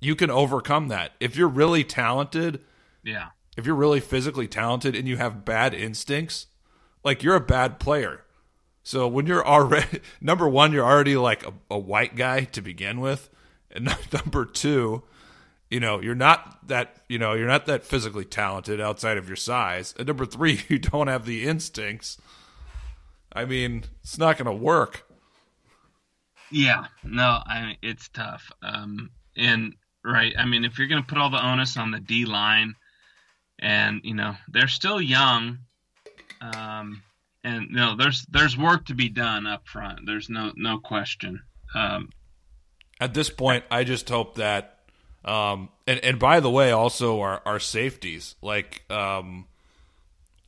[0.01, 1.11] you can overcome that.
[1.19, 2.61] If you're really talented,
[3.03, 3.27] Yeah.
[3.55, 6.47] if you're really physically talented and you have bad instincts,
[7.03, 8.21] like you're a bad player.
[8.83, 12.99] So when you're already number one, you're already like a, a white guy to begin
[12.99, 13.29] with,
[13.71, 15.03] and number two,
[15.73, 19.35] you know you're not that you know you're not that physically talented outside of your
[19.35, 22.17] size, and number three, you don't have the instincts.
[23.35, 25.09] I mean, it's not going to work.
[26.51, 28.51] Yeah, no, I mean, it's tough.
[28.61, 29.73] Um, and
[30.05, 32.75] right, I mean, if you're going to put all the onus on the D line,
[33.57, 35.57] and you know they're still young,
[36.41, 37.01] um,
[37.43, 40.01] and you know there's there's work to be done up front.
[40.05, 41.41] There's no no question.
[41.73, 42.09] Um,
[42.99, 44.72] At this point, I just hope that,
[45.25, 49.47] um, and and by the way, also our our safeties, like, um,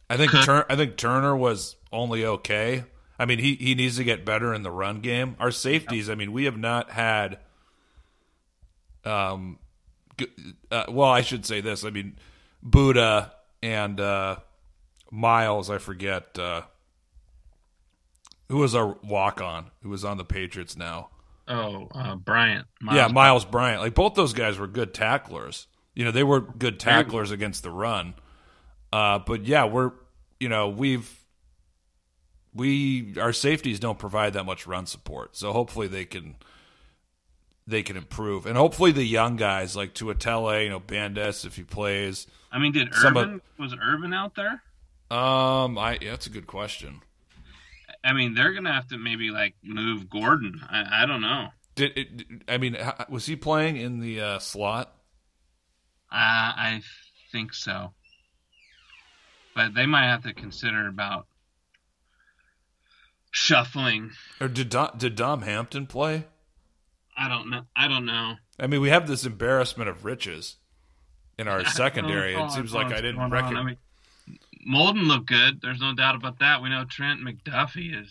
[0.09, 2.83] I think Tur- I think Turner was only okay.
[3.17, 5.35] I mean, he he needs to get better in the run game.
[5.39, 7.39] Our safeties, I mean, we have not had,
[9.05, 9.59] um,
[10.69, 11.85] uh, well, I should say this.
[11.85, 12.17] I mean,
[12.65, 13.31] Budda
[13.63, 14.37] and uh,
[15.09, 16.63] Myles, I forget uh,
[18.49, 21.09] who was our walk on, who was on the Patriots now.
[21.47, 22.67] Oh, uh, Bryant.
[22.91, 23.81] Yeah, Myles Bryant.
[23.81, 25.67] Like both those guys were good tacklers.
[25.93, 28.15] You know, they were good tacklers against the run.
[28.91, 29.91] Uh, but yeah, we're
[30.39, 31.09] you know we've
[32.53, 35.35] we our safeties don't provide that much run support.
[35.35, 36.35] So hopefully they can
[37.67, 41.63] they can improve, and hopefully the young guys like Tuatele, you know, Bandes if he
[41.63, 42.27] plays.
[42.51, 44.61] I mean, did some of- Urban was Urban out there?
[45.11, 47.01] Um, I yeah, that's a good question.
[48.05, 50.61] I mean, they're gonna have to maybe like move Gordon.
[50.69, 51.47] I, I don't know.
[51.73, 52.07] Did it,
[52.47, 52.77] I mean
[53.09, 54.93] was he playing in the uh, slot?
[56.11, 56.81] Uh, I
[57.31, 57.93] think so.
[59.55, 61.27] But they might have to consider about
[63.31, 64.11] shuffling.
[64.39, 66.25] Or did Dom, did Dom Hampton play?
[67.17, 67.61] I don't know.
[67.75, 68.35] I don't know.
[68.59, 70.57] I mean, we have this embarrassment of riches
[71.37, 72.35] in our secondary.
[72.35, 73.31] It seems like I didn't going on.
[73.31, 73.57] reckon.
[73.57, 73.77] I mean,
[74.67, 75.61] Molden looked good.
[75.61, 76.61] There's no doubt about that.
[76.61, 78.09] We know Trent McDuffie is.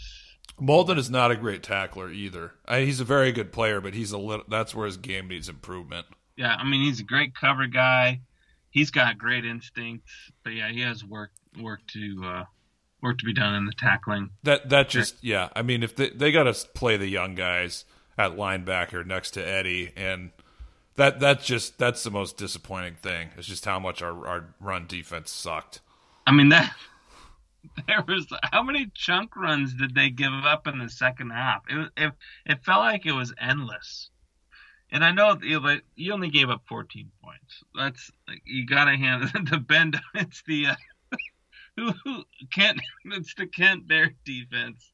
[0.61, 2.53] Molden is not a great tackler either.
[2.67, 4.45] I, he's a very good player, but he's a little.
[4.49, 6.07] That's where his game needs improvement.
[6.37, 8.21] Yeah, I mean he's a great cover guy.
[8.71, 10.13] He's got great instincts,
[10.43, 12.45] but yeah, he has work work to uh,
[13.03, 14.31] work to be done in the tackling.
[14.43, 15.49] That that just yeah.
[15.55, 17.85] I mean, if they they got to play the young guys
[18.17, 20.31] at linebacker next to Eddie, and
[20.97, 23.31] that that's just that's the most disappointing thing.
[23.37, 25.81] It's just how much our our run defense sucked.
[26.27, 26.75] I mean that
[27.87, 31.63] there was how many chunk runs did they give up in the second half?
[31.69, 32.13] It it,
[32.47, 34.11] it felt like it was endless.
[34.91, 37.63] And I know you, know, you only gave up 14 points.
[37.75, 39.99] That's like, you got to hand the bend.
[40.15, 40.75] It's the uh,
[41.77, 42.81] who, who Kent.
[43.07, 44.93] It's the Kent Baer defense.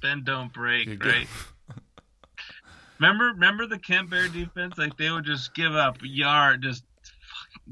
[0.00, 1.28] Bend don't break, You go- right?
[2.98, 4.78] Remember, remember the Kent Baer defense?
[4.78, 6.84] Like they would just give up yard, just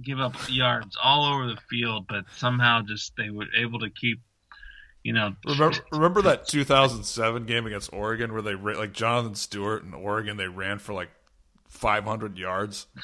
[0.02, 4.20] give up yards all over the field, but somehow just they were able to keep,
[5.02, 5.34] you know.
[5.46, 10.48] Remember, remember that 2007 game against Oregon where they like Jonathan Stewart and Oregon they
[10.48, 11.10] ran for like
[11.68, 12.86] 500 yards.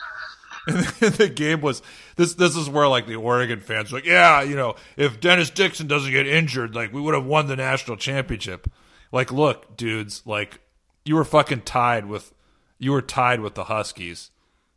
[0.67, 1.81] And the game was
[2.17, 2.35] this.
[2.35, 5.87] This is where like the Oregon fans were like, yeah, you know, if Dennis Dixon
[5.87, 8.71] doesn't get injured, like we would have won the national championship.
[9.11, 10.61] Like, look, dudes, like
[11.07, 12.35] you were fucking tied with,
[12.79, 14.31] you were tied with the Huskies,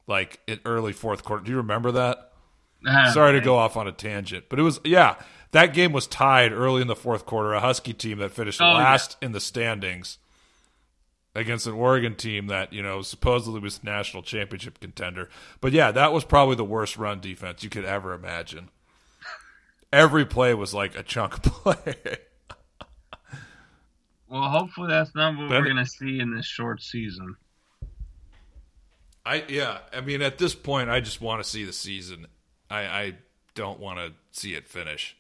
[0.08, 1.44] like in early fourth quarter.
[1.44, 2.32] Do you remember that?
[2.86, 5.16] Ah, Sorry to go off on a tangent, but it was yeah.
[5.52, 7.54] That game was tied early in the fourth quarter.
[7.54, 8.74] A Husky team that finished Oh, yeah.
[8.78, 10.18] last in the standings
[11.36, 15.30] against an Oregon team that you know supposedly was national championship contender.
[15.62, 18.70] But yeah, that was probably the worst run defense you could ever imagine.
[19.94, 21.96] Every play was like a chunk play.
[24.28, 27.36] Well, hopefully that's not what we're gonna see in this short season.
[29.26, 32.28] I yeah, I mean at this point I just want to see the season.
[32.70, 33.14] I I
[33.56, 35.16] don't want to see it finish.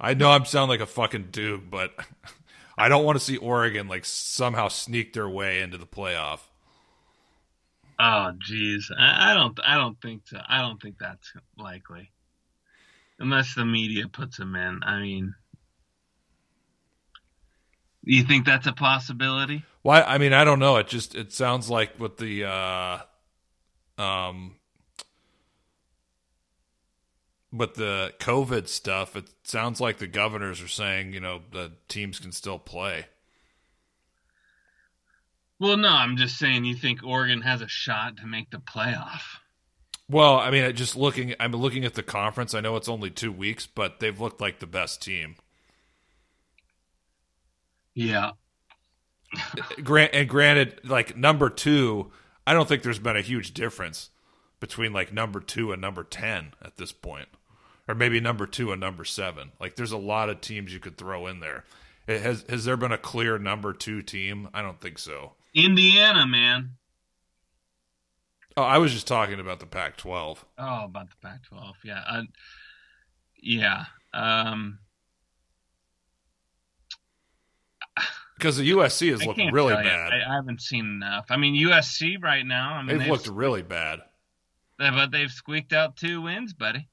[0.00, 1.92] I know I'm sound like a fucking dude, but
[2.78, 6.40] I don't want to see Oregon like somehow sneak their way into the playoff.
[7.98, 10.40] Oh, jeez, I, I don't, I don't think so.
[10.48, 12.10] I don't think that's likely,
[13.20, 14.80] unless the media puts them in.
[14.82, 15.34] I mean,
[18.02, 19.64] you think that's a possibility?
[19.82, 20.02] Why?
[20.02, 20.76] I mean, I don't know.
[20.78, 22.98] It just it sounds like with the uh,
[23.98, 24.56] um,
[27.52, 32.18] with the COVID stuff, it sounds like the governors are saying you know the teams
[32.18, 33.06] can still play.
[35.60, 36.64] Well, no, I'm just saying.
[36.64, 39.22] You think Oregon has a shot to make the playoff?
[40.08, 42.54] Well, I mean, just looking, I'm looking at the conference.
[42.54, 45.36] I know it's only two weeks, but they've looked like the best team.
[47.94, 48.32] Yeah.
[49.82, 52.12] Grant and granted, like number two,
[52.46, 54.10] I don't think there's been a huge difference
[54.60, 57.28] between like number two and number ten at this point,
[57.88, 59.52] or maybe number two and number seven.
[59.60, 61.64] Like there's a lot of teams you could throw in there.
[62.06, 64.48] It has has there been a clear number two team?
[64.52, 65.32] I don't think so.
[65.54, 66.72] Indiana, man.
[68.56, 70.38] Oh, I was just talking about the Pac-12.
[70.58, 71.72] Oh, about the Pac-12.
[71.82, 72.02] Yeah.
[72.08, 72.22] Uh,
[73.42, 73.84] yeah.
[74.12, 74.78] Um,
[78.36, 80.12] because the USC has I looked really bad.
[80.12, 81.26] I, I haven't seen enough.
[81.30, 82.74] I mean, USC right now.
[82.74, 84.00] I mean, they've looked really bad.
[84.78, 86.88] but they've squeaked out two wins, buddy.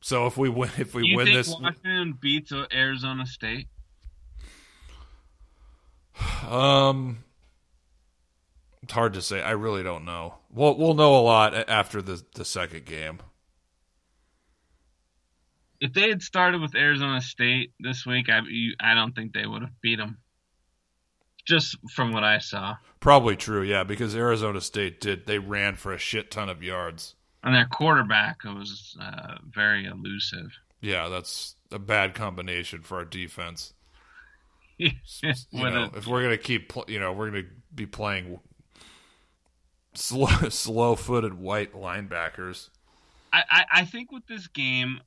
[0.00, 3.68] So if we win, if we you win think this, Washington beats Arizona State?
[6.48, 7.24] um,
[8.82, 9.42] it's hard to say.
[9.42, 10.36] I really don't know.
[10.50, 13.18] We'll we'll know a lot after the the second game.
[15.80, 19.46] If they had started with Arizona State this week, I you, I don't think they
[19.46, 20.18] would have beat them.
[21.46, 25.92] Just from what I saw, Probably true, yeah, because Arizona State did they ran for
[25.94, 27.14] a shit ton of yards.
[27.42, 30.50] and their quarterback was uh, very elusive.
[30.80, 33.72] Yeah, that's a bad combination for our defense.
[34.80, 34.92] You
[35.52, 38.38] know, if we're gonna keep, pl- you know, we're gonna be playing
[39.94, 42.68] slow, slow-footed white linebackers.
[43.32, 45.00] I, I, I think with this game,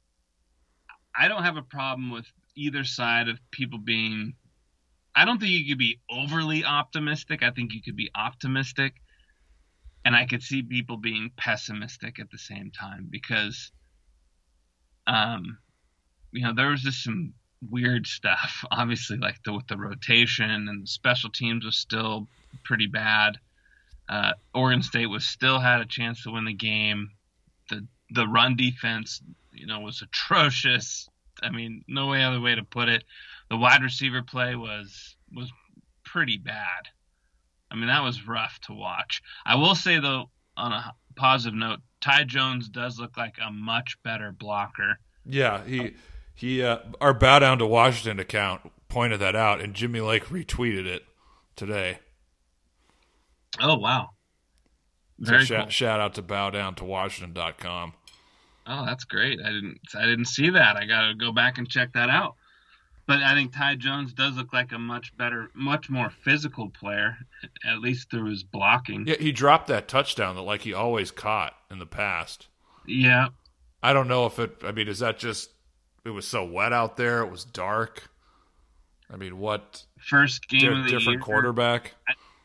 [1.15, 4.33] I don't have a problem with either side of people being.
[5.15, 7.43] I don't think you could be overly optimistic.
[7.43, 8.93] I think you could be optimistic,
[10.05, 13.71] and I could see people being pessimistic at the same time because,
[15.07, 15.57] um,
[16.31, 17.33] you know, there was just some
[17.69, 18.63] weird stuff.
[18.71, 22.27] Obviously, like the with the rotation and the special teams was still
[22.63, 23.37] pretty bad.
[24.09, 27.11] Uh, Oregon State was still had a chance to win the game.
[27.69, 29.21] The the run defense,
[29.53, 31.07] you know, was atrocious.
[31.41, 33.03] I mean, no way other way to put it.
[33.49, 35.51] The wide receiver play was was
[36.03, 36.87] pretty bad.
[37.69, 39.21] I mean, that was rough to watch.
[39.45, 43.97] I will say though, on a positive note, Ty Jones does look like a much
[44.03, 44.99] better blocker.
[45.25, 45.93] Yeah, he
[46.35, 50.85] he uh, our bow down to Washington account pointed that out, and Jimmy Lake retweeted
[50.85, 51.03] it
[51.55, 51.99] today.
[53.59, 54.09] Oh wow,
[55.23, 55.69] So very shout, cool.
[55.71, 57.93] shout out to bow down to Washington.com.
[58.67, 59.39] Oh, that's great.
[59.39, 60.77] I didn't I didn't see that.
[60.77, 62.35] I got to go back and check that out.
[63.07, 67.17] But I think Ty Jones does look like a much better, much more physical player,
[67.67, 69.05] at least through his blocking.
[69.07, 72.47] Yeah, he dropped that touchdown that like he always caught in the past.
[72.85, 73.29] Yeah.
[73.83, 74.57] I don't know if it.
[74.63, 75.49] I mean, is that just
[76.05, 77.21] it was so wet out there?
[77.21, 78.09] It was dark.
[79.11, 81.19] I mean, what First game di- of the different year.
[81.19, 81.95] quarterback?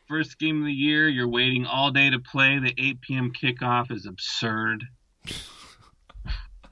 [0.09, 1.09] First game of the year.
[1.09, 2.59] You're waiting all day to play.
[2.59, 3.33] The 8 p.m.
[3.33, 4.85] kickoff is absurd.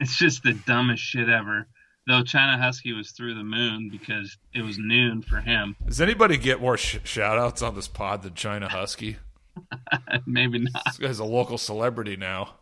[0.01, 1.67] it's just the dumbest shit ever.
[2.07, 5.75] Though China Husky was through the moon because it was noon for him.
[5.87, 9.17] Does anybody get more sh- shout outs on this pod than China Husky?
[10.27, 10.83] Maybe not.
[10.85, 12.57] This guy's a local celebrity now.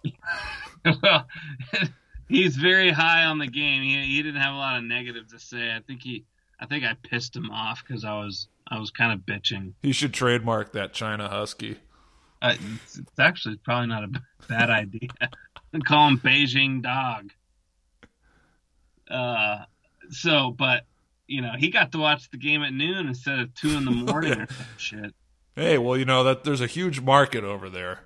[1.02, 1.26] well,
[2.28, 3.82] he's very high on the game.
[3.82, 5.74] He, he didn't have a lot of negatives to say.
[5.74, 6.24] I think he,
[6.60, 9.72] I think I pissed him off because I was, I was kind of bitching.
[9.82, 11.78] He should trademark that China Husky.
[12.40, 15.08] Uh, it's, it's actually probably not a bad idea.
[15.72, 17.30] And call him Beijing Dog.
[19.10, 19.64] Uh,
[20.10, 20.84] so, but
[21.26, 23.90] you know, he got to watch the game at noon instead of two in the
[23.90, 25.14] morning or some shit.
[25.56, 28.00] Hey, well, you know that there's a huge market over there.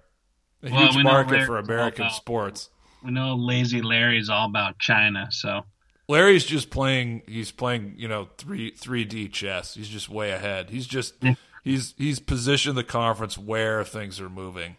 [0.62, 2.70] A Well, huge market for American sports.
[3.04, 5.64] We know Lazy Larry's all about China, so
[6.08, 7.22] Larry's just playing.
[7.28, 9.74] He's playing, you know, three three D chess.
[9.74, 10.70] He's just way ahead.
[10.70, 11.14] He's just
[11.62, 14.76] he's he's positioned the conference where things are moving.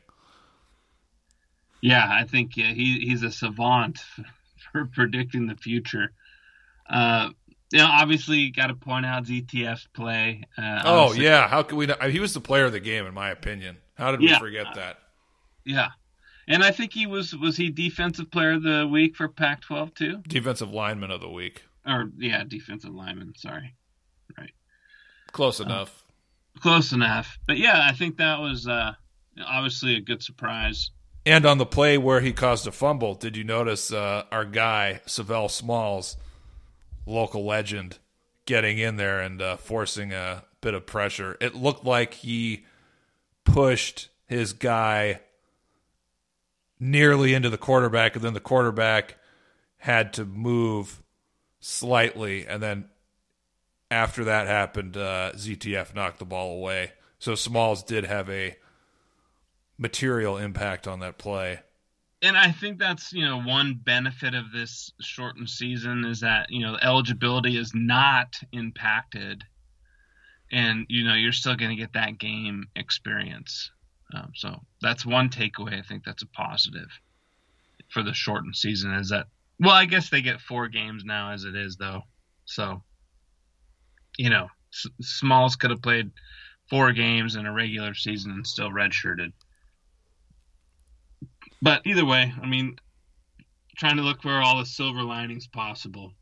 [1.82, 4.00] Yeah, I think yeah, he he's a savant
[4.72, 6.12] for predicting the future.
[6.90, 7.30] Uh,
[7.72, 10.44] you know, obviously, got to point out ZTF's play.
[10.58, 11.86] Uh, Oh obviously- yeah, how could we?
[11.86, 13.78] Not, he was the player of the game, in my opinion.
[13.96, 14.40] How did we Yeah.
[14.40, 15.00] forget that?
[15.66, 15.90] yeah,
[16.48, 20.24] and I think he was was he defensive player of the week for Pac-12 too,
[20.28, 21.64] Defensive lineman of the week.
[21.86, 23.34] or yeah, defensive lineman.
[23.36, 23.76] Sorry,
[24.38, 24.52] right.
[25.34, 26.04] Close enough.
[26.60, 27.38] close enough.
[27.46, 28.94] But yeah, I think that was uh,
[29.46, 30.90] obviously a good surprise.
[31.28, 35.02] And on the play where he caused a fumble, did you notice uh, our guy
[35.08, 36.16] Sav'ell Smalls,
[37.06, 37.98] local legend,
[38.46, 41.36] getting in there and uh, forcing a bit of pressure?
[41.42, 42.64] It looked like he
[43.44, 45.20] pushed his guy
[46.80, 49.18] nearly into the quarterback, and then the quarterback
[49.80, 51.04] had to move
[51.60, 52.86] slightly, and then
[53.92, 56.94] after that happened, uh, ZTF knocked the ball away.
[57.20, 58.56] So Smalls did have a
[59.78, 61.60] material impact on that play.
[62.22, 66.62] and I think that's you know one benefit of this shortened season is that you
[66.62, 69.44] know eligibility is not impacted
[70.52, 73.72] and you know you're still going to get that game experience.
[74.14, 75.78] Um, so that's one takeaway.
[75.78, 76.90] I think that's a positive
[77.90, 78.94] for the shortened season.
[78.94, 79.28] Is that
[79.60, 79.76] well?
[79.76, 82.02] I guess they get four games now as it is, though.
[82.46, 82.82] So
[84.18, 86.10] you know, S- Smalls could have played
[86.70, 89.32] four games in a regular season and still redshirted.
[91.62, 92.78] But either way, I mean,
[93.78, 96.14] trying to look for all the silver linings possible.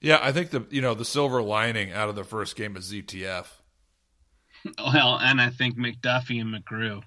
[0.00, 2.90] Yeah, I think the you know the silver lining out of the first game is
[2.92, 3.46] ZTF.
[4.78, 7.00] Well, and I think McDuffie and McGrew.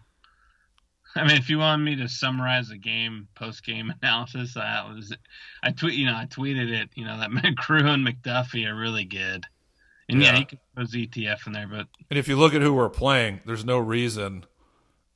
[1.15, 5.15] I mean, if you want me to summarize the game post game analysis, that was
[5.61, 5.93] I tweet.
[5.93, 6.89] You know, I tweeted it.
[6.95, 9.45] You know that McGrew and McDuffie are really good.
[10.09, 10.39] And yeah, Yeah.
[10.39, 13.41] he could put ZTF in there, but And if you look at who we're playing,
[13.45, 14.45] there's no reason,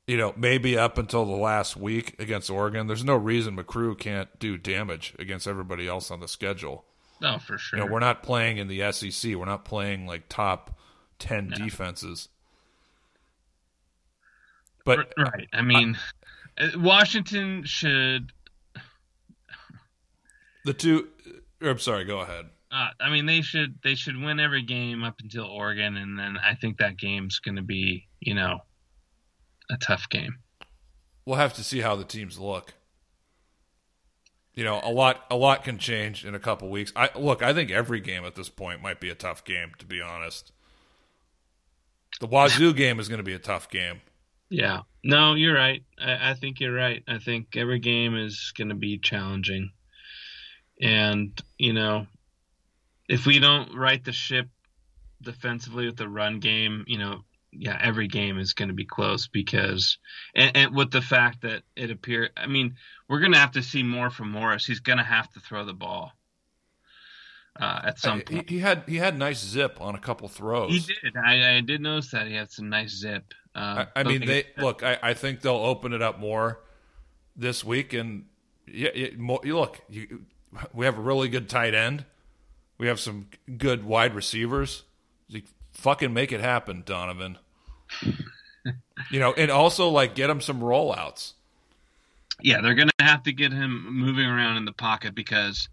[0.08, 4.38] you know, maybe up until the last week against Oregon, there's no reason McGrew can't
[4.38, 6.86] do damage against everybody else on the schedule.
[7.20, 7.78] no, for sure.
[7.78, 9.34] You know, we're not playing in the SEC.
[9.34, 10.78] We're not playing like top
[11.18, 12.30] 10 defenses.
[14.86, 15.46] But right.
[15.52, 15.98] I mean,
[16.58, 18.32] uh, Washington should.
[20.64, 21.08] the two,
[21.60, 22.46] or, I'm sorry, go ahead.
[22.72, 26.38] Uh, I mean, they should they should win every game up until Oregon, and then
[26.38, 28.60] I think that game's going to be you know
[29.70, 30.38] a tough game.
[31.24, 32.74] We'll have to see how the teams look.
[34.54, 36.92] You know, a lot a lot can change in a couple weeks.
[36.96, 39.86] I look, I think every game at this point might be a tough game, to
[39.86, 40.52] be honest.
[42.20, 44.00] The Wazoo game is going to be a tough game.
[44.50, 44.80] Yeah.
[45.04, 45.82] No, you're right.
[46.00, 47.02] I, I think you're right.
[47.06, 49.70] I think every game is going to be challenging,
[50.80, 52.06] and you know,
[53.08, 54.48] if we don't right the ship
[55.22, 57.22] defensively with the run game, you know,
[57.52, 59.98] yeah, every game is going to be close because,
[60.34, 62.76] and, and with the fact that it appear, I mean,
[63.08, 64.66] we're going to have to see more from Morris.
[64.66, 66.12] He's going to have to throw the ball
[67.60, 68.50] uh, at some He, point.
[68.50, 70.70] he had he had nice zip on a couple throws.
[70.70, 71.16] He did.
[71.16, 73.34] I, I did notice that he had some nice zip.
[73.54, 74.82] Uh, I, I mean, they look.
[74.82, 76.60] I, I think they'll open it up more
[77.34, 78.26] this week, and
[78.66, 79.80] yeah, yeah more, you look.
[79.88, 80.24] You,
[80.72, 82.04] we have a really good tight end.
[82.78, 84.84] We have some good wide receivers.
[85.78, 87.38] Fucking make it happen, Donovan.
[89.10, 91.32] you know, and also like get him some rollouts.
[92.42, 95.68] yeah, they're going to have to get him moving around in the pocket because,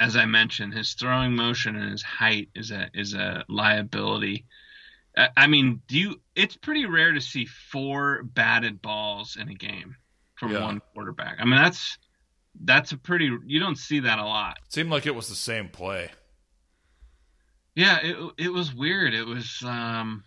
[0.00, 4.46] as I mentioned, his throwing motion and his height is a is a liability.
[5.16, 6.20] I, I mean, do you?
[6.34, 9.94] It's pretty rare to see four batted balls in a game
[10.36, 10.62] from Yeah.
[10.62, 11.36] one quarterback.
[11.38, 11.98] I mean, that's
[12.64, 13.30] that's a pretty.
[13.46, 14.56] You don't see that a lot.
[14.70, 16.10] seemed like it was the same play.
[17.74, 19.14] Yeah, it it was weird.
[19.14, 20.24] It was um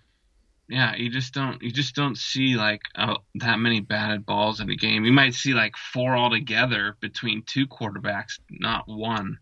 [0.69, 4.69] yeah, you just don't you just don't see like uh, that many batted balls in
[4.69, 5.05] a game.
[5.05, 9.39] You might see like four altogether between two quarterbacks, not one.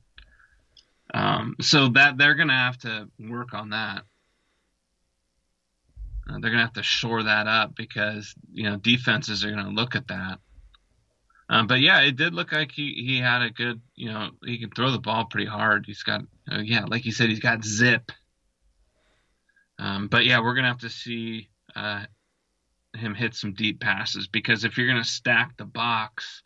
[1.13, 4.03] Um, so that they're gonna have to work on that.
[6.29, 9.95] Uh, they're gonna have to shore that up because you know defenses are gonna look
[9.95, 10.39] at that.
[11.47, 14.57] Um, but yeah, it did look like he, he had a good, you know, he
[14.57, 15.85] can throw the ball pretty hard.
[15.85, 16.21] He's got,
[16.51, 18.11] uh, yeah, like you said, he's got zip.
[19.77, 22.05] Um, but yeah, we're gonna have to see uh,
[22.95, 26.41] him hit some deep passes because if you're gonna stack the box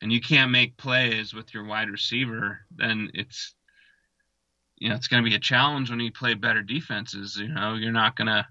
[0.00, 3.54] and you can't make plays with your wide receiver, then it's,
[4.78, 7.36] you know, it's gonna be a challenge when you play better defenses.
[7.36, 8.48] You know, you're not gonna,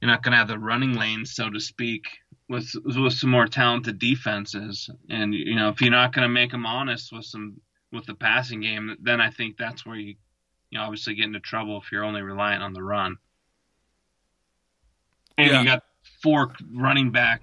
[0.00, 2.19] you're not gonna have the running lanes, so to speak,
[2.50, 4.90] with with some more talented defenses.
[5.08, 7.60] And you know, if you're not going to make them honest with some
[7.92, 10.16] with the passing game, then I think that's where you
[10.70, 13.16] you know, obviously get into trouble if you're only relying on the run.
[15.38, 15.60] And Yeah.
[15.60, 15.84] you got
[16.22, 17.42] four running back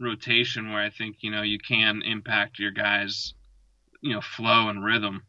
[0.00, 3.34] rotation where I think you know you can impact your guys,
[4.00, 5.22] you know, flow and rhythm.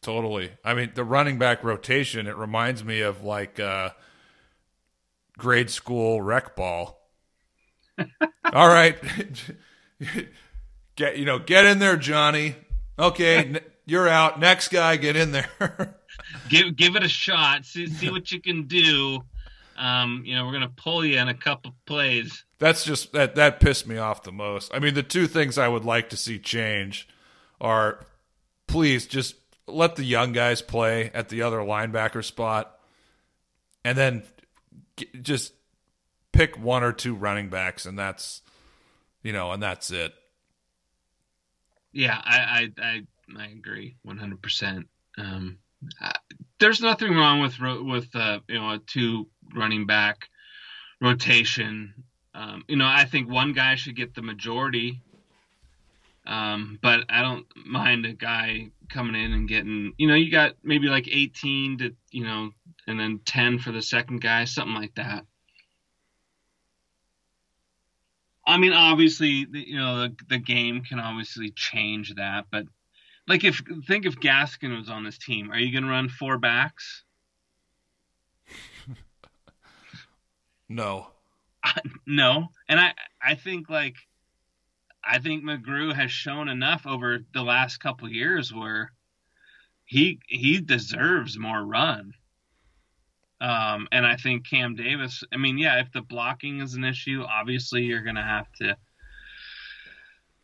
[0.00, 0.52] Totally.
[0.64, 3.90] I mean, the running back rotation, it reminds me of like uh,
[5.36, 6.99] grade school rec ball.
[8.52, 8.96] All right.
[10.96, 12.54] get you know, get in there, Johnny.
[12.98, 14.38] Okay, n- you're out.
[14.40, 15.48] Next guy, get in there.
[16.48, 17.64] Give give it a shot.
[17.64, 19.20] See see what you can do.
[19.76, 22.44] Um, you know, we're gonna pull you in a couple plays.
[22.58, 24.72] That's just that that pissed me off the most.
[24.74, 27.08] I mean, the two things I would like to see change
[27.60, 28.04] are
[28.66, 29.36] please just
[29.66, 32.78] let the young guys play at the other linebacker spot
[33.84, 34.22] and then
[35.22, 35.52] just
[36.32, 38.42] pick one or two running backs and that's
[39.22, 40.14] you know, and that's it.
[41.92, 43.02] Yeah, I I I,
[43.38, 44.88] I agree one hundred percent.
[45.18, 45.58] Um,
[46.60, 50.28] there's nothing wrong with with uh, you know a two running back
[51.00, 51.94] rotation.
[52.34, 55.02] Um, you know, I think one guy should get the majority
[56.26, 60.54] Um, but I don't mind a guy coming in and getting, you know, you got
[60.62, 62.50] maybe like 18 to, you know,
[62.86, 65.24] and then 10 for the second guy, something like that.
[68.50, 72.66] I mean, obviously, you know, the, the game can obviously change that, but
[73.28, 76.36] like if think if Gaskin was on this team, are you going to run four
[76.36, 77.04] backs?
[80.68, 81.06] no.
[82.06, 83.94] no, and I I think like
[85.04, 88.90] I think McGrew has shown enough over the last couple years where
[89.84, 92.14] he he deserves more run.
[93.40, 95.24] Um, and I think Cam Davis.
[95.32, 98.76] I mean, yeah, if the blocking is an issue, obviously you're going to have to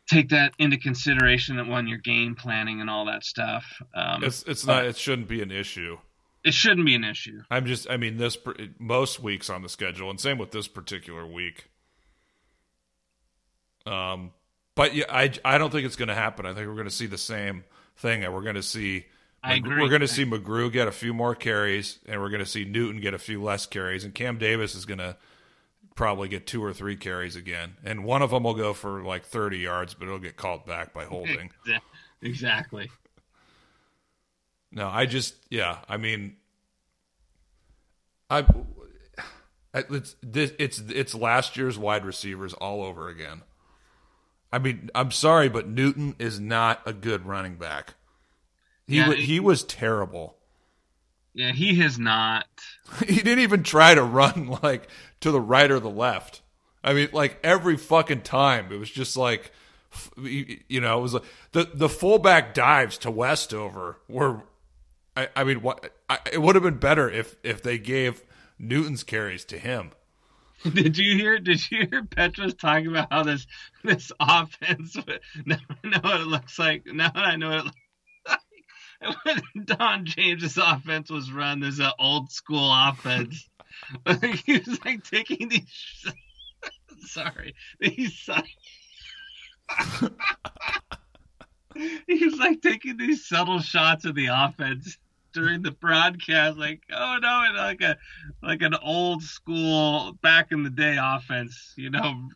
[0.08, 3.64] take that into consideration when you're game planning and all that stuff.
[3.94, 4.84] Um, it's it's not.
[4.86, 5.98] It shouldn't be an issue.
[6.44, 7.42] It shouldn't be an issue.
[7.50, 7.90] I'm just.
[7.90, 8.38] I mean, this
[8.78, 11.68] most weeks on the schedule, and same with this particular week.
[13.84, 14.32] Um,
[14.74, 16.46] but yeah, I I don't think it's going to happen.
[16.46, 17.64] I think we're going to see the same
[17.96, 19.06] thing, and we're going to see
[19.46, 19.80] I agree.
[19.80, 22.64] We're going to see McGrew get a few more carries, and we're going to see
[22.64, 25.16] Newton get a few less carries, and Cam Davis is going to
[25.94, 29.24] probably get two or three carries again, and one of them will go for like
[29.24, 31.50] 30 yards, but it'll get called back by holding.
[32.22, 32.90] exactly.
[34.72, 36.36] No, I just yeah, I mean,
[38.28, 38.44] I
[39.74, 43.42] it's this it's it's last year's wide receivers all over again.
[44.52, 47.94] I mean, I'm sorry, but Newton is not a good running back.
[48.86, 50.36] He yeah, he was terrible.
[51.34, 52.46] Yeah, he has not.
[53.06, 54.88] He didn't even try to run like
[55.20, 56.40] to the right or the left.
[56.84, 59.50] I mean, like every fucking time, it was just like,
[60.16, 64.44] you know, it was like the the fullback dives to Westover were.
[65.16, 68.22] I, I mean, what I, it would have been better if if they gave
[68.58, 69.90] Newton's carries to him.
[70.72, 71.38] Did you hear?
[71.38, 73.46] Did you hear Petros talking about how this
[73.82, 74.96] this offense?
[75.44, 76.86] Now I know what it looks like.
[76.86, 77.74] Now I know what it when
[79.64, 83.48] Don James's offense was run, there's an old school offense.
[84.44, 86.06] he was like taking these.
[87.04, 88.28] sorry, these.
[92.06, 94.98] he was like taking these subtle shots of the offense
[95.36, 97.98] during the broadcast, like, oh no, and like a
[98.42, 102.28] like an old school back in the day offense, you know,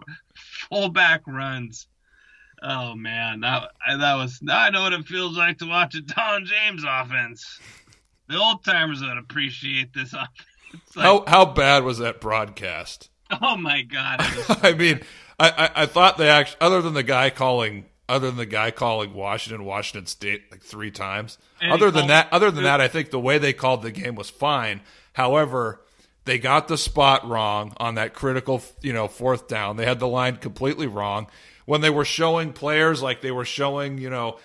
[0.69, 1.87] fullback runs.
[2.63, 4.41] Oh man, that that was.
[4.43, 7.61] Now I know what it feels like to watch a Don James offense.
[8.29, 10.31] The old timers would appreciate this offense.
[10.95, 13.11] Like, how how bad was that broadcast?
[13.43, 14.19] Oh my god!
[14.63, 15.01] I mean,
[15.37, 18.71] I, I, I thought they actually, other than the guy calling, other than the guy
[18.71, 21.39] calling Washington, Washington State like three times.
[21.61, 24.31] other than that, other than that, I think the way they called the game was
[24.31, 24.83] fine.
[25.15, 25.81] However,
[26.25, 29.77] they got the spot wrong on that critical, you know, fourth down.
[29.77, 31.27] They had the line completely wrong
[31.67, 34.39] when they were showing players, like they were showing, you know,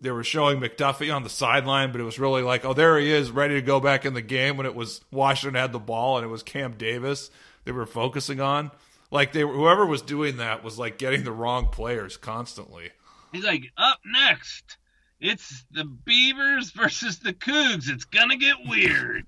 [0.00, 3.10] they were showing McDuffie on the sideline, but it was really like, oh, there he
[3.10, 4.56] is, ready to go back in the game.
[4.56, 7.30] When it was Washington had the ball and it was Cam Davis
[7.64, 8.70] they were focusing on.
[9.10, 12.90] Like they, were, whoever was doing that was like getting the wrong players constantly.
[13.32, 14.78] He's like, up next,
[15.20, 17.88] it's the Beavers versus the Cougs.
[17.88, 19.26] It's gonna get weird.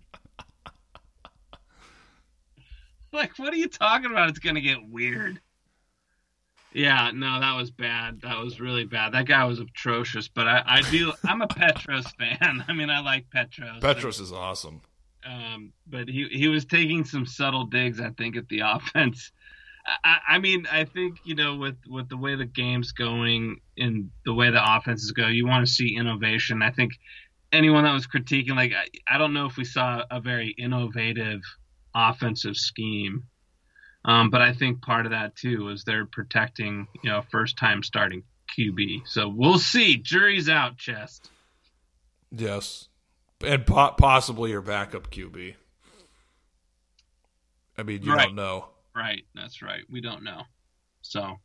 [3.12, 4.30] like, what are you talking about?
[4.30, 5.40] It's gonna get weird.
[6.74, 8.20] Yeah, no, that was bad.
[8.22, 9.12] That was really bad.
[9.12, 10.26] That guy was atrocious.
[10.26, 11.12] But I, I do.
[11.24, 12.64] I'm a Petros fan.
[12.66, 13.80] I mean, I like Petros.
[13.80, 14.82] Petros is awesome.
[15.24, 19.30] Um, but he he was taking some subtle digs, I think, at the offense.
[20.02, 24.10] I, I mean, I think you know, with with the way the game's going and
[24.24, 26.60] the way the offenses go, you want to see innovation.
[26.60, 26.92] I think
[27.52, 31.40] anyone that was critiquing, like, I, I don't know if we saw a very innovative
[31.94, 33.22] offensive scheme
[34.04, 37.82] um, but I think part of that too is they're protecting, you know, first time
[37.82, 38.22] starting
[38.58, 39.06] QB.
[39.06, 39.96] So we'll see.
[39.96, 41.30] Jury's out, chest.
[42.30, 42.88] Yes,
[43.44, 45.54] and po- possibly your backup QB.
[47.76, 48.26] I mean, you right.
[48.26, 48.66] don't know.
[48.94, 49.82] Right, that's right.
[49.90, 50.42] We don't know.
[51.02, 51.36] So,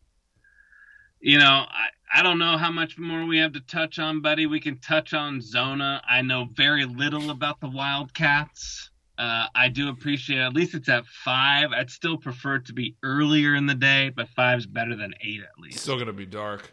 [1.20, 4.46] you know, I, I don't know how much more we have to touch on, buddy.
[4.46, 6.02] We can touch on Zona.
[6.08, 8.92] I know very little about the Wildcats.
[9.20, 11.74] Uh, I do appreciate at least it's at five.
[11.74, 15.42] I'd still prefer it to be earlier in the day, but five's better than eight
[15.42, 15.80] at least.
[15.80, 16.72] Still gonna be dark.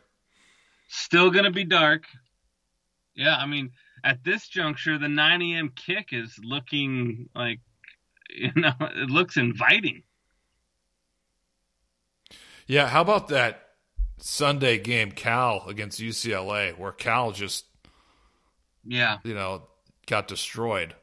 [0.86, 2.04] Still gonna be dark.
[3.16, 3.72] Yeah, I mean,
[4.04, 5.72] at this juncture, the 9 a.m.
[5.74, 7.58] kick is looking like,
[8.30, 10.04] you know, it looks inviting.
[12.68, 13.70] Yeah, how about that
[14.18, 17.64] Sunday game, Cal against UCLA, where Cal just,
[18.84, 19.64] yeah, you know,
[20.06, 20.94] got destroyed.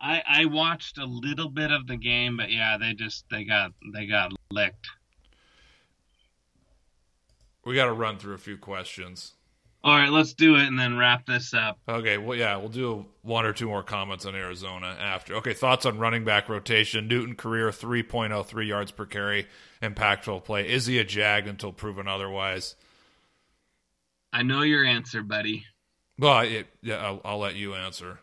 [0.00, 3.72] I I watched a little bit of the game, but yeah, they just they got
[3.92, 4.88] they got licked.
[7.64, 9.32] we got to run through a few questions.
[9.82, 11.78] All right, let's do it and then wrap this up.
[11.86, 15.34] Okay, well, yeah, we'll do one or two more comments on Arizona after.
[15.36, 17.06] Okay, thoughts on running back rotation?
[17.06, 19.46] Newton career 3.03 yards per carry,
[19.82, 20.66] impactful play.
[20.66, 22.76] Is he a jag until proven otherwise?
[24.32, 25.66] I know your answer, buddy.
[26.18, 28.20] Well, it, yeah, I'll, I'll let you answer.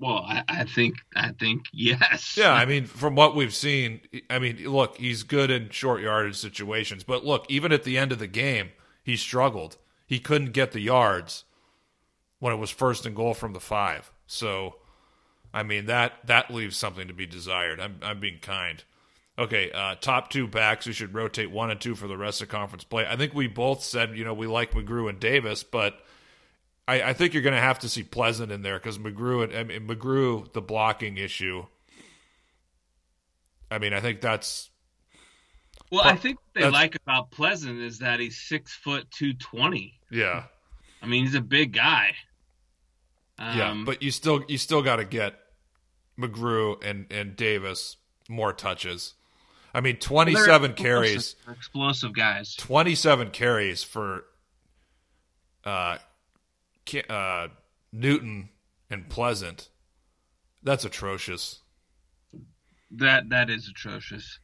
[0.00, 2.34] Well, I, I think I think yes.
[2.38, 6.36] Yeah, I mean, from what we've seen, I mean, look, he's good in short yardage
[6.36, 8.70] situations, but look, even at the end of the game,
[9.04, 9.76] he struggled.
[10.06, 11.44] He couldn't get the yards
[12.38, 14.10] when it was first and goal from the five.
[14.26, 14.76] So,
[15.52, 17.78] I mean, that that leaves something to be desired.
[17.78, 18.82] I'm I'm being kind.
[19.38, 20.86] Okay, uh, top two backs.
[20.86, 23.06] We should rotate one and two for the rest of conference play.
[23.06, 25.98] I think we both said, you know, we like McGrew and Davis, but
[26.90, 29.62] I, I think you're going to have to see Pleasant in there because McGrew, I
[29.62, 31.64] mean, McGrew, the blocking issue.
[33.70, 34.70] I mean, I think that's.
[35.92, 40.00] Well, I think what they like about Pleasant is that he's six foot two twenty.
[40.10, 40.44] Yeah.
[41.00, 42.14] I mean, he's a big guy.
[43.38, 45.36] Um, yeah, but you still you still got to get
[46.18, 49.14] McGrew and and Davis more touches.
[49.72, 52.56] I mean, twenty seven carries, explosive guys.
[52.56, 54.24] Twenty seven carries for
[55.64, 55.98] uh,
[57.08, 57.48] uh,
[57.92, 58.50] Newton
[58.90, 59.68] and Pleasant,
[60.62, 61.62] that's atrocious.
[62.90, 64.40] That that is atrocious.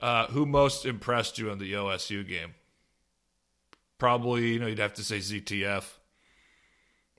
[0.00, 2.54] Uh, who most impressed you in the OSU game?
[3.98, 5.84] Probably, you know, you'd have to say ZTF.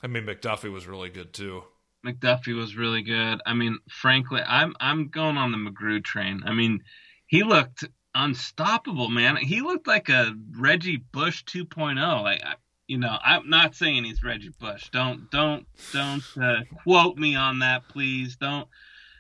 [0.04, 1.64] I mean, McDuffie was really good too.
[2.06, 3.42] McDuffie was really good.
[3.46, 6.44] I mean, frankly, I'm I'm going on the McGrew train.
[6.46, 6.84] I mean,
[7.26, 9.38] he looked unstoppable, man.
[9.38, 12.24] He looked like a Reggie Bush 2.0.
[12.24, 12.42] Like
[12.88, 14.90] you know, I'm not saying he's Reggie Bush.
[14.92, 18.38] Don't don't don't uh, quote me on that, please.
[18.38, 18.68] Don't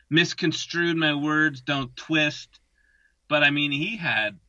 [0.10, 1.62] misconstrue my words.
[1.62, 2.60] Don't twist.
[3.28, 4.40] But I mean, he had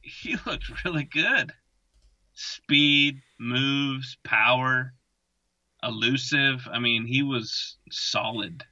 [0.00, 1.52] he looked really good.
[2.34, 4.92] Speed, moves, power,
[5.82, 6.66] elusive.
[6.70, 8.64] I mean, he was solid.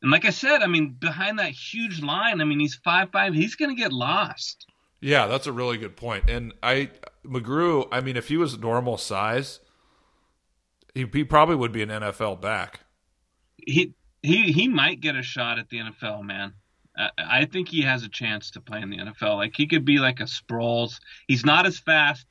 [0.00, 3.34] And like I said, I mean, behind that huge line, I mean, he's five five.
[3.34, 4.66] He's to get lost.
[5.00, 6.28] Yeah, that's a really good point.
[6.28, 6.90] And I
[7.24, 9.60] McGrew, I mean, if he was normal size,
[10.94, 12.80] he, he probably would be an NFL back.
[13.56, 16.54] He he he might get a shot at the NFL, man.
[16.96, 19.36] I, I think he has a chance to play in the NFL.
[19.36, 20.98] Like he could be like a Sproles.
[21.28, 22.26] He's not as fast.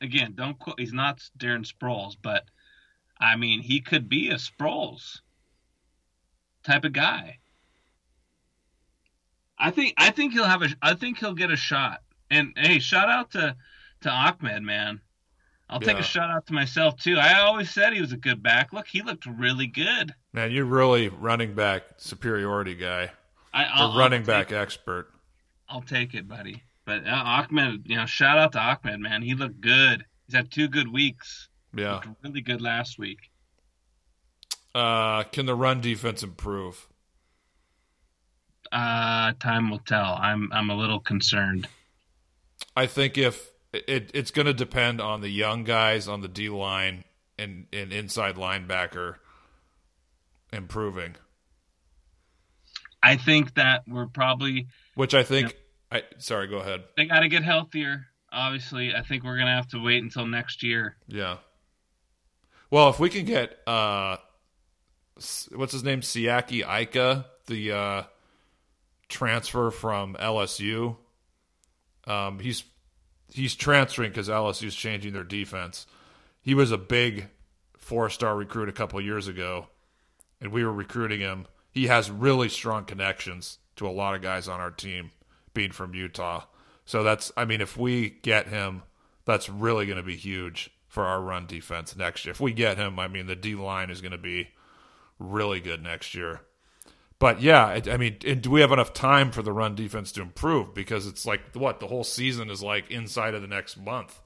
[0.00, 0.78] Again, don't quote.
[0.78, 2.44] He's not Darren Sproles, but
[3.18, 5.20] I mean, he could be a Sproles
[6.62, 7.38] type of guy.
[9.58, 12.03] I think I think he'll have a I think he'll get a shot.
[12.30, 13.56] And hey, shout out to
[14.02, 15.00] to Ahmed, man.
[15.68, 15.92] I'll yeah.
[15.92, 17.16] take a shout out to myself too.
[17.16, 18.72] I always said he was a good back.
[18.72, 20.14] Look, he looked really good.
[20.32, 23.10] Man, you're really running back superiority guy.
[23.52, 25.08] I, I'll, running I'll back expert.
[25.68, 26.62] I'll take it, buddy.
[26.84, 29.22] But uh, Ahmed, you know, shout out to Ahmed, man.
[29.22, 30.04] He looked good.
[30.26, 31.48] He's had two good weeks.
[31.74, 33.30] Yeah, really good last week.
[34.74, 36.88] Uh, can the run defense improve?
[38.70, 40.18] Uh, time will tell.
[40.20, 41.68] I'm I'm a little concerned.
[42.76, 46.48] I think if it, it's going to depend on the young guys on the D
[46.48, 47.04] line
[47.38, 49.16] and, and inside linebacker
[50.52, 51.16] improving.
[53.02, 55.48] I think that we're probably, which I think,
[55.92, 56.84] you know, I sorry, go ahead.
[56.96, 58.06] They got to get healthier.
[58.32, 60.96] Obviously, I think we're going to have to wait until next year.
[61.06, 61.36] Yeah.
[62.70, 64.16] Well, if we can get uh,
[65.54, 68.02] what's his name, Siaki Ika, the uh,
[69.08, 70.96] transfer from LSU.
[72.06, 72.64] Um, he's
[73.32, 75.86] he's transferring because LSU's changing their defense.
[76.40, 77.28] He was a big
[77.76, 79.66] four star recruit a couple years ago,
[80.40, 81.46] and we were recruiting him.
[81.70, 85.10] He has really strong connections to a lot of guys on our team,
[85.52, 86.44] being from Utah.
[86.84, 88.82] So that's, I mean, if we get him,
[89.24, 92.30] that's really going to be huge for our run defense next year.
[92.30, 94.50] If we get him, I mean, the D line is going to be
[95.18, 96.42] really good next year.
[97.18, 100.74] But yeah, I mean, do we have enough time for the run defense to improve?
[100.74, 104.20] Because it's like what the whole season is like inside of the next month.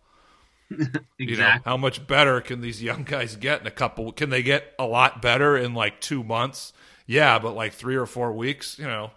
[0.70, 1.04] exactly.
[1.18, 4.12] You know, how much better can these young guys get in a couple?
[4.12, 6.72] Can they get a lot better in like two months?
[7.06, 9.10] Yeah, but like three or four weeks, you know,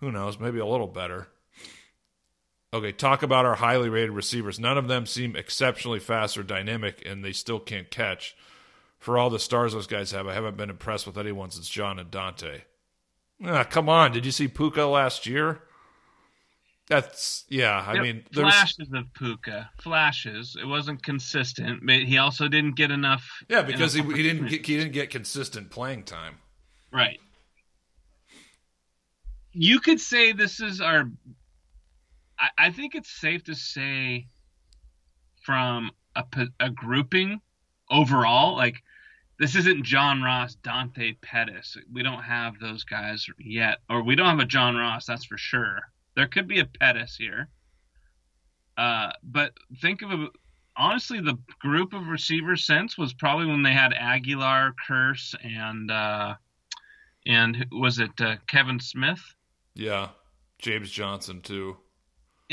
[0.00, 0.38] who knows?
[0.38, 1.28] Maybe a little better.
[2.72, 4.58] Okay, talk about our highly rated receivers.
[4.58, 8.36] None of them seem exceptionally fast or dynamic, and they still can't catch.
[8.98, 11.98] For all the stars those guys have, I haven't been impressed with anyone since John
[11.98, 12.62] and Dante.
[13.42, 14.12] Ah, come on.
[14.12, 15.62] Did you see Puka last year?
[16.88, 17.82] That's yeah.
[17.86, 18.02] I yep.
[18.02, 20.56] mean, flashes of Puka, flashes.
[20.60, 23.26] It wasn't consistent, but he also didn't get enough.
[23.48, 26.36] Yeah, because enough he, he didn't get he didn't get consistent playing time.
[26.92, 27.18] Right.
[29.52, 31.10] You could say this is our
[32.38, 34.26] I, I think it's safe to say
[35.42, 36.24] from a,
[36.60, 37.40] a grouping
[37.90, 38.82] overall, like
[39.38, 41.76] this isn't John Ross, Dante Pettis.
[41.92, 45.38] We don't have those guys yet, or we don't have a John Ross, that's for
[45.38, 45.80] sure.
[46.14, 47.48] There could be a Pettis here.
[48.76, 50.28] Uh, but think of a,
[50.76, 56.34] honestly, the group of receivers since was probably when they had Aguilar, Kearse, and uh,
[57.26, 59.20] and was it uh, Kevin Smith?
[59.74, 60.08] Yeah,
[60.58, 61.76] James Johnson too.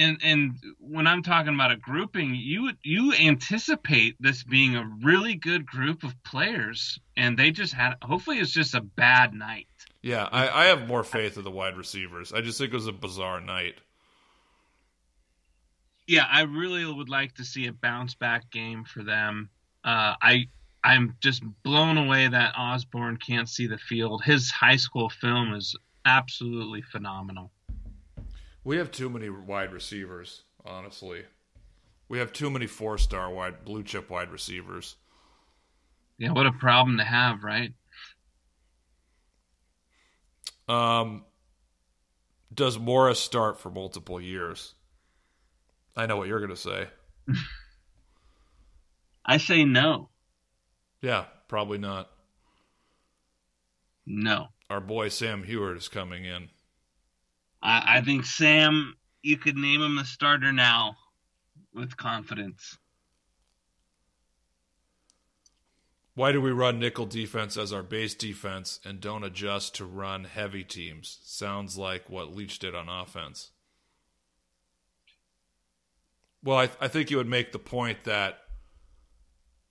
[0.02, 5.36] And and when I'm talking about a grouping, you you anticipate this being a really
[5.36, 7.96] good group of players, and they just had.
[8.02, 9.68] Hopefully, it's just a bad night.
[10.02, 12.34] Yeah, I, I have more faith in the wide receivers.
[12.34, 13.76] I just think it was a bizarre night.
[16.08, 19.50] Yeah, I really would like to see a bounce back game for them.
[19.84, 20.48] Uh, I
[20.84, 24.24] I'm just blown away that Osborne can't see the field.
[24.24, 25.76] His high school film is
[26.06, 27.52] absolutely phenomenal.
[28.64, 31.24] We have too many wide receivers, honestly.
[32.08, 34.98] We have too many four star wide blue chip wide receivers.
[36.18, 37.74] Yeah, what a problem to have, right?
[40.68, 41.26] Um,
[42.54, 44.76] does Morris start for multiple years?
[45.96, 46.88] I know what you're going to say.
[49.26, 50.10] I say no.
[51.02, 52.10] Yeah, probably not.
[54.06, 54.48] No.
[54.70, 56.50] Our boy Sam Huard is coming in.
[57.62, 60.96] I, I think Sam, you could name him the starter now
[61.74, 62.78] with confidence.
[66.14, 70.26] Why do we run nickel defense as our base defense and don't adjust to run
[70.26, 71.20] heavy teams?
[71.24, 73.52] Sounds like what Leach did on offense.
[76.44, 78.40] Well, I, I think you would make the point that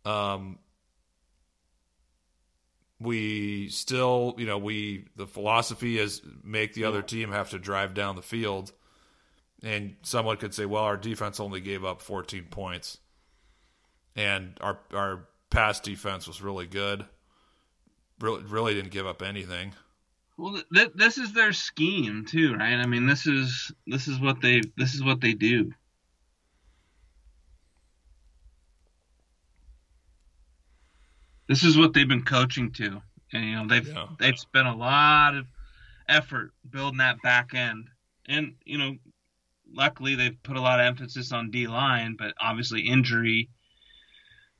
[0.05, 0.59] um,
[3.01, 7.95] we still, you know, we the philosophy is make the other team have to drive
[7.95, 8.73] down the field,
[9.63, 12.99] and someone could say, well, our defense only gave up 14 points,
[14.15, 17.07] and our our pass defense was really good.
[18.21, 19.73] Really, really didn't give up anything.
[20.37, 22.75] Well, th- this is their scheme too, right?
[22.75, 25.73] I mean, this is this is what they this is what they do.
[31.51, 34.07] This is what they've been coaching to, and you know they've yeah.
[34.21, 35.47] they've spent a lot of
[36.09, 37.89] effort building that back end,
[38.29, 38.95] and you know,
[39.69, 43.51] luckily they've put a lot of emphasis on D line, but obviously injury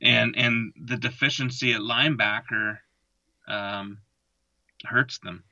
[0.01, 2.79] and and the deficiency at linebacker
[3.47, 3.99] um,
[4.85, 5.45] hurts them.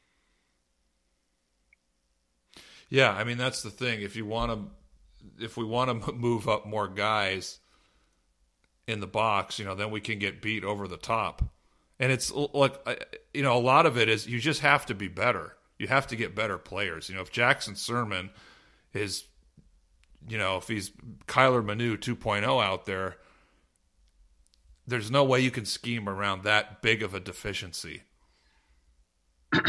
[2.90, 4.02] Yeah, I mean that's the thing.
[4.02, 7.60] If you want to, if we want to move up more guys
[8.88, 11.42] in the box, you know, then we can get beat over the top.
[12.00, 12.74] And it's like,
[13.34, 15.56] you know, a lot of it is you just have to be better.
[15.78, 17.08] You have to get better players.
[17.08, 18.30] You know, if Jackson Sirmon
[18.94, 19.24] is,
[20.26, 20.90] you know, if he's
[21.26, 23.18] Kyler Manu 2.0 out there,
[24.86, 28.04] there's no way you can scheme around that big of a deficiency.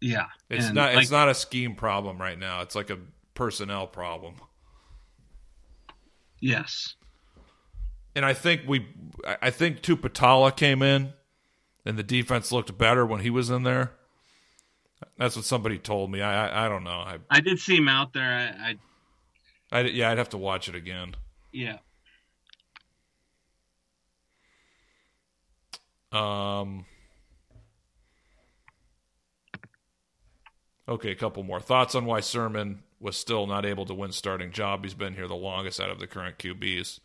[0.00, 0.94] yeah, it's and not.
[0.94, 2.60] Like, it's not a scheme problem right now.
[2.60, 2.98] It's like a
[3.34, 4.36] personnel problem.
[6.40, 6.94] Yes,
[8.14, 8.86] and I think we,
[9.42, 11.12] I think Tupatala came in,
[11.84, 13.92] and the defense looked better when he was in there.
[15.18, 16.22] That's what somebody told me.
[16.22, 16.90] I I, I don't know.
[16.90, 18.24] I I did see him out there.
[18.58, 18.76] I,
[19.72, 21.14] I, I yeah, I'd have to watch it again.
[21.52, 21.78] Yeah.
[26.12, 26.86] Um.
[30.86, 34.52] Okay, a couple more thoughts on why Sirmon was still not able to win starting
[34.52, 34.84] job.
[34.84, 37.00] He's been here the longest out of the current QBs.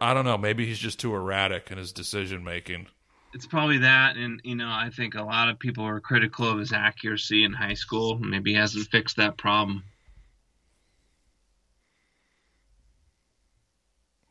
[0.00, 0.38] I don't know.
[0.38, 2.86] Maybe he's just too erratic in his decision making.
[3.34, 6.58] It's probably that, and you know, I think a lot of people were critical of
[6.58, 8.18] his accuracy in high school.
[8.18, 9.84] Maybe he hasn't fixed that problem.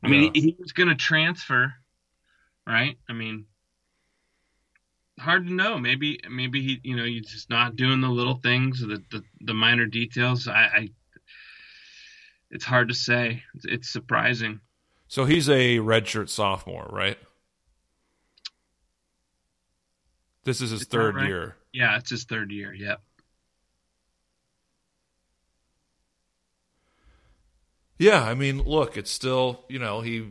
[0.04, 1.74] I mean, he, he was going to transfer,
[2.66, 2.98] right?
[3.10, 3.46] I mean,
[5.20, 5.78] hard to know.
[5.78, 9.54] Maybe, maybe he, you know, he's just not doing the little things, the the, the
[9.54, 10.48] minor details.
[10.48, 10.90] I, I,
[12.50, 13.44] it's hard to say.
[13.56, 14.60] It's, it's surprising.
[15.12, 17.18] So he's a redshirt sophomore, right?
[20.46, 21.28] This is his is third right?
[21.28, 21.58] year.
[21.74, 22.74] Yeah, it's his third year.
[22.74, 23.02] Yep.
[28.00, 30.30] Yeah, I mean, look, it's still, you know, he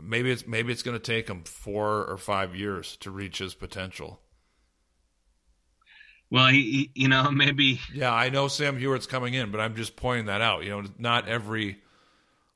[0.00, 3.52] maybe it's maybe it's going to take him 4 or 5 years to reach his
[3.54, 4.22] potential.
[6.30, 9.76] Well, he, he, you know, maybe Yeah, I know Sam Huard's coming in, but I'm
[9.76, 10.64] just pointing that out.
[10.64, 11.82] You know, not every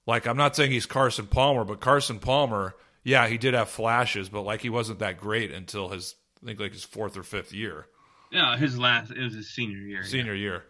[0.06, 4.28] like I'm not saying he's Carson Palmer, but Carson Palmer, yeah, he did have flashes,
[4.28, 7.52] but like he wasn't that great until his I think like his fourth or fifth
[7.52, 7.86] year.
[8.30, 10.04] Yeah, his last it was his senior year.
[10.04, 10.60] Senior yeah.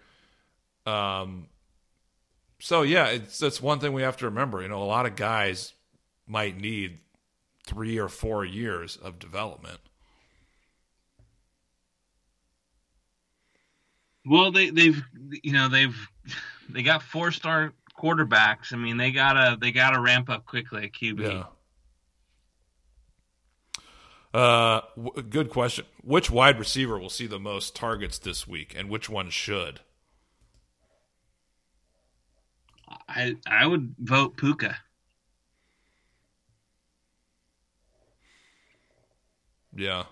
[0.87, 0.93] year.
[0.95, 1.49] Um
[2.59, 4.63] So yeah, it's that's one thing we have to remember.
[4.63, 5.75] You know, a lot of guys
[6.27, 6.99] might need
[7.67, 9.81] three or four years of development.
[14.25, 15.03] Well, they they've
[15.43, 15.97] you know they've
[16.71, 18.73] they got four star quarterbacks.
[18.73, 21.21] I mean, they gotta they gotta ramp up quickly at QB.
[21.21, 21.45] Yeah.
[24.39, 25.87] Uh, w- good question.
[26.03, 29.81] Which wide receiver will see the most targets this week, and which one should?
[33.09, 34.77] I I would vote Puka.
[39.75, 40.05] Yeah.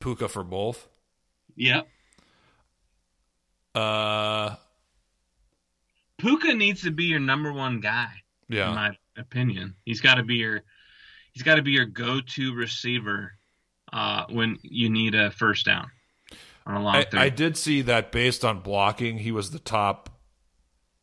[0.00, 0.88] Puka for both.
[1.56, 1.88] Yep.
[3.74, 4.56] Uh,
[6.20, 8.10] Puka needs to be your number one guy.
[8.48, 8.68] yeah.
[8.68, 9.74] in my opinion.
[9.84, 10.62] He's got to be your
[11.32, 13.32] he's got to be your go-to receiver
[13.92, 15.90] uh, when you need a first down
[16.66, 17.06] on a long I.
[17.12, 20.10] I did see that based on blocking, he was the top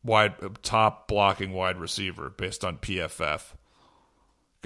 [0.03, 3.53] wide top blocking wide receiver based on PFF.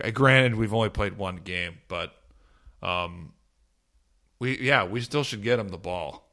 [0.03, 2.13] Uh, Granted, we've only played one game, but
[2.81, 3.33] um,
[4.39, 6.29] we yeah we still should get him the ball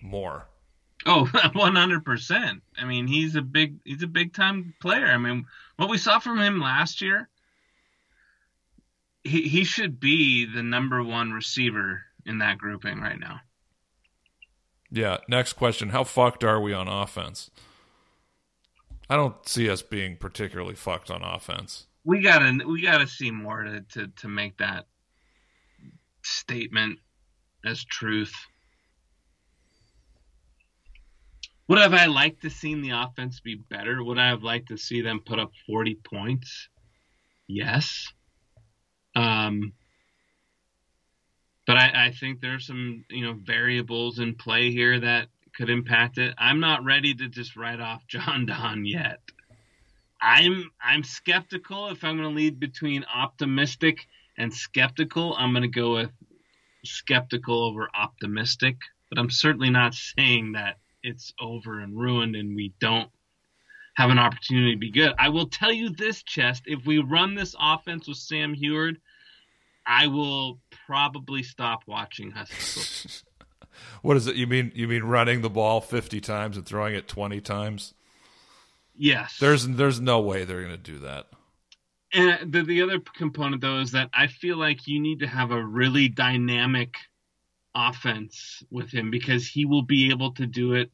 [0.00, 0.48] more.
[1.08, 2.60] Oh, 100%.
[2.76, 5.06] I mean, he's a big he's a big time player.
[5.06, 5.46] I mean,
[5.76, 7.28] what we saw from him last year,
[9.24, 13.40] he he should be the number 1 receiver in that grouping right now.
[14.90, 15.18] Yeah.
[15.28, 17.50] Next question: How fucked are we on offense?
[19.08, 21.86] I don't see us being particularly fucked on offense.
[22.04, 24.86] We got to we got to see more to, to to make that
[26.22, 26.98] statement
[27.64, 28.34] as truth.
[31.68, 34.02] Would have I liked to seen the offense be better?
[34.02, 36.68] Would I have liked to see them put up 40 points?
[37.46, 38.08] Yes.
[39.14, 39.72] Um,
[41.66, 46.16] but I, I think there's some you know variables in play here that could impact
[46.16, 46.34] it.
[46.38, 49.20] I'm not ready to just write off John Don yet.
[50.22, 51.90] I'm I'm skeptical.
[51.90, 54.06] If I'm going to lead between optimistic
[54.38, 56.10] and skeptical, I'm going to go with
[56.84, 58.76] skeptical over optimistic.
[59.10, 63.10] But I'm certainly not saying that it's over and ruined and we don't
[63.94, 65.12] have an opportunity to be good.
[65.18, 66.62] I will tell you this, Chest.
[66.66, 69.00] If we run this offense with Sam Huard,
[69.86, 73.24] I will probably stop watching Huskies.
[74.02, 74.34] What is it?
[74.34, 77.94] You mean you mean running the ball fifty times and throwing it twenty times?
[78.98, 79.38] yes.
[79.38, 81.26] There's there's no way they're going to do that.
[82.12, 85.50] And the, the other component, though, is that I feel like you need to have
[85.50, 86.94] a really dynamic
[87.74, 90.90] offense with him because he will be able to do it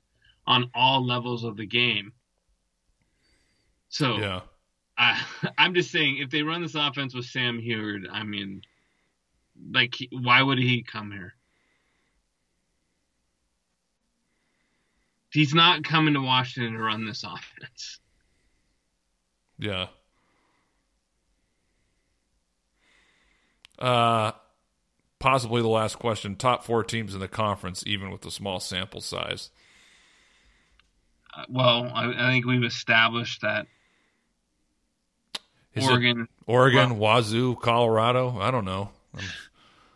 [0.47, 2.13] on all levels of the game.
[3.89, 4.41] So Yeah.
[4.99, 5.21] I,
[5.59, 8.63] I'm just saying, if they run this offense with Sam Huard, I mean,
[9.73, 11.35] like, why would he come here?
[15.33, 17.99] He's not coming to Washington to run this offense.
[19.59, 19.87] Yeah.
[23.79, 24.33] Uh
[25.25, 26.37] possibly the last question.
[26.37, 29.51] Top four teams in the conference, even with the small sample size.
[31.35, 33.67] Uh, well, I, I think we've established that
[35.73, 36.29] Is Oregon.
[36.47, 38.39] Oregon, Wazoo, Colorado?
[38.39, 38.91] I don't know.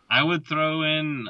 [0.09, 1.27] I would throw in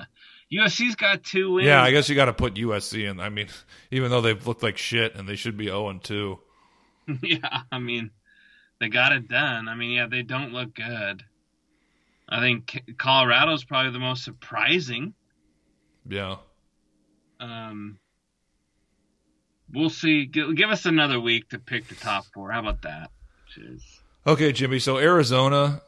[0.50, 1.68] USC's got two wins.
[1.68, 3.20] Yeah, I guess you got to put USC in.
[3.20, 3.47] I mean,
[3.91, 6.39] even though they've looked like shit and they should be 0 and 2.
[7.22, 8.12] yeah, I mean,
[8.80, 9.68] they got it done.
[9.68, 11.26] I mean, yeah, they don't look good.
[12.30, 15.13] I think Colorado's probably the most surprising.
[16.07, 16.38] Yeah.
[17.39, 17.97] Um,
[19.73, 20.25] we'll see.
[20.25, 22.51] Give, give us another week to pick the top four.
[22.51, 23.09] How about that?
[23.55, 23.82] Jeez.
[24.27, 24.77] Okay, Jimmy.
[24.80, 25.82] So Arizona,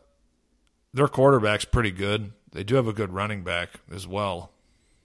[0.94, 2.32] their quarterback's pretty good.
[2.52, 4.52] They do have a good running back as well.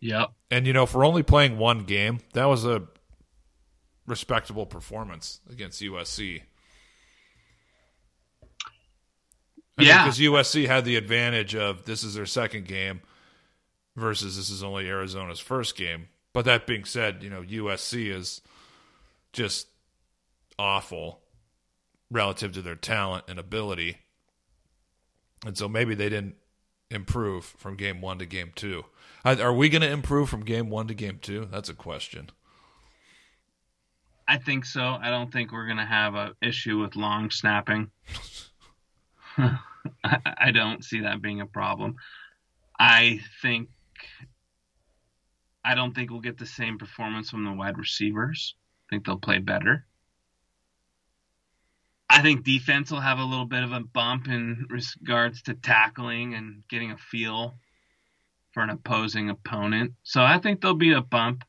[0.00, 0.32] Yep.
[0.50, 2.84] And you know, for only playing one game, that was a
[4.06, 6.42] respectable performance against USC.
[9.78, 10.04] Yeah.
[10.04, 13.02] because USC had the advantage of this is their second game
[13.94, 16.08] versus this is only Arizona's first game.
[16.32, 18.40] But that being said, you know, USC is
[19.32, 19.68] just
[20.58, 21.20] awful
[22.10, 23.98] relative to their talent and ability.
[25.44, 26.36] And so maybe they didn't
[26.90, 28.84] improve from game one to game two.
[29.24, 31.48] Are we going to improve from game one to game two?
[31.50, 32.30] That's a question.
[34.28, 34.82] I think so.
[34.82, 37.90] I don't think we're gonna have an issue with long snapping.
[40.04, 41.96] I, don't see that being a problem.
[42.78, 43.68] I think
[45.64, 48.54] I don't think we'll get the same performance from the wide receivers.
[48.88, 49.86] I think they'll play better.
[52.08, 56.34] I think defense will have a little bit of a bump in regards to tackling
[56.34, 57.58] and getting a feel
[58.52, 59.94] for an opposing opponent.
[60.04, 61.44] So I think there'll be a bump.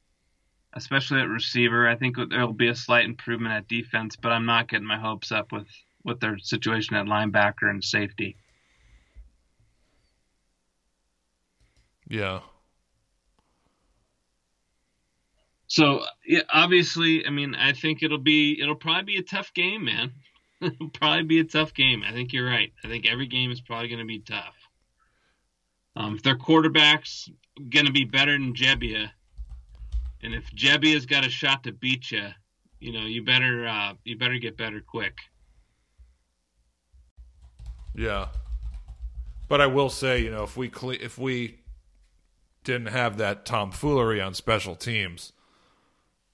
[0.74, 1.88] especially at receiver.
[1.88, 5.32] I think there'll be a slight improvement at defense, but I'm not getting my hopes
[5.32, 5.68] up with
[6.08, 8.38] with their situation at linebacker and safety.
[12.10, 12.40] Yeah.
[15.68, 19.86] So yeah, obviously, I mean, I think it'll be it'll probably be a tough game,
[19.86, 20.14] man.
[20.62, 22.04] it'll probably be a tough game.
[22.08, 22.72] I think you're right.
[22.84, 24.56] I think every game is probably going to be tough.
[25.98, 27.30] Um, if their quarterback's
[27.70, 29.10] going to be better than Gebbia,
[30.24, 32.28] and if Gebbia's got a shot to beat you,
[32.80, 35.18] you know, you better uh, you better get better quick.
[37.98, 38.28] Yeah,
[39.50, 41.58] but I will say, you know, if we cle- if we
[42.64, 45.34] didn't have that tomfoolery on special teams,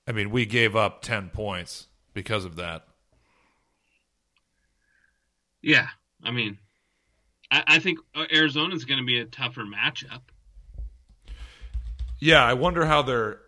[0.06, 2.86] I mean, we gave up ten points because of that.
[5.62, 5.88] Yeah,
[6.22, 6.58] I mean,
[7.50, 8.00] I, I think
[8.32, 10.22] Arizona's going to be a tougher matchup.
[12.20, 13.40] Yeah, I wonder how they're.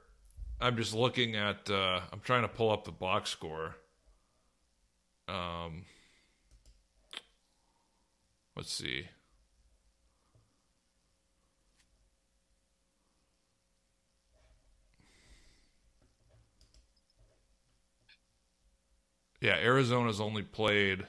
[0.61, 1.69] I'm just looking at.
[1.69, 3.75] Uh, I'm trying to pull up the box score.
[5.27, 5.83] Um,
[8.55, 9.07] let's see.
[19.41, 21.05] Yeah, Arizona's only played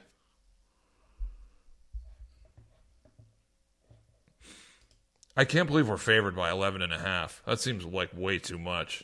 [5.37, 7.43] I can't believe we're favored by 11 and a half.
[7.45, 9.03] That seems like way too much.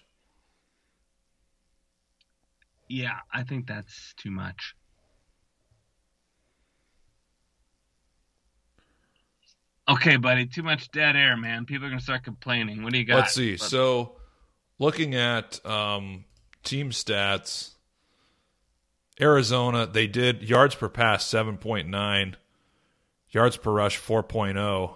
[2.90, 4.76] Yeah, I think that's too much.
[9.88, 11.66] Okay, buddy, too much dead air, man.
[11.66, 12.84] People are going to start complaining.
[12.84, 13.16] What do you got?
[13.16, 13.58] Let's see.
[13.58, 14.16] So,
[14.80, 16.24] looking at um,
[16.64, 17.72] team stats,
[19.20, 22.36] Arizona, they did yards per pass 7.9,
[23.32, 24.94] yards per rush 4.0.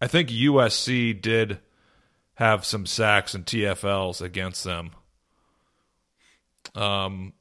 [0.00, 1.58] I think USC did
[2.34, 4.90] have some sacks and TFLs against them.
[6.74, 7.32] Um,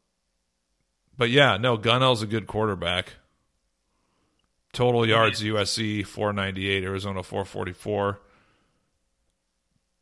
[1.18, 3.14] but yeah, no, Gunnell's a good quarterback.
[4.76, 8.20] Total yards USC 498, Arizona 444.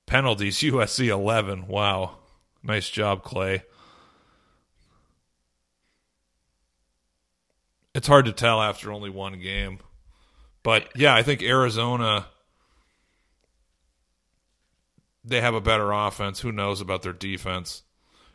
[0.08, 1.68] Penalties USC 11.
[1.68, 2.18] Wow.
[2.64, 3.66] Nice job, Clay.
[7.94, 9.78] It's hard to tell after only one game.
[10.64, 12.26] But yeah, I think Arizona
[15.24, 16.40] they have a better offense.
[16.40, 17.84] Who knows about their defense?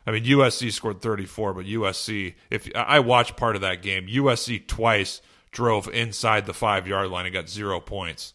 [0.06, 4.68] I mean, USC scored 34, but USC, if I watched part of that game, USC
[4.68, 5.20] twice
[5.50, 8.34] drove inside the five yard line and got zero points.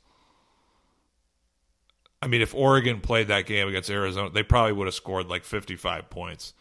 [2.22, 5.44] I mean, if Oregon played that game against Arizona, they probably would have scored like
[5.44, 6.54] 55 points.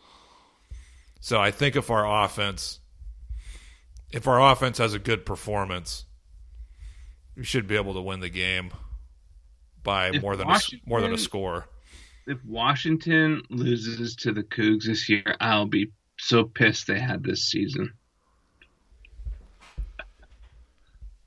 [1.21, 2.81] So I think if our offense,
[4.11, 6.05] if our offense has a good performance,
[7.37, 8.73] we should be able to win the game
[9.85, 11.67] by if more than a, more than a score
[12.27, 17.45] if Washington loses to the Cougs this year, I'll be so pissed they had this
[17.45, 17.93] season.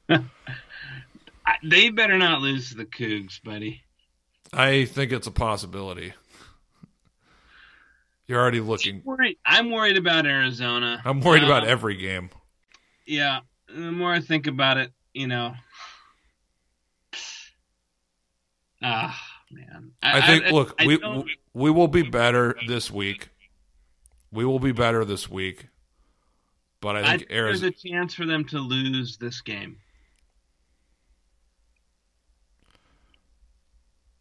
[1.63, 3.81] they better not lose to the Cougs, buddy.
[4.53, 6.13] I think it's a possibility.
[8.27, 8.95] You're already looking.
[8.95, 11.01] I'm worried, I'm worried about Arizona.
[11.05, 12.29] I'm worried uh, about every game.
[13.05, 15.53] Yeah, the more I think about it, you know.
[18.81, 19.19] Ah
[19.51, 19.91] man.
[20.03, 20.45] I, I think.
[20.45, 20.99] I, look, I, we
[21.53, 23.29] we will be better this week.
[24.31, 25.67] We will be better this week.
[26.81, 29.77] But I think there's a chance for them to lose this game.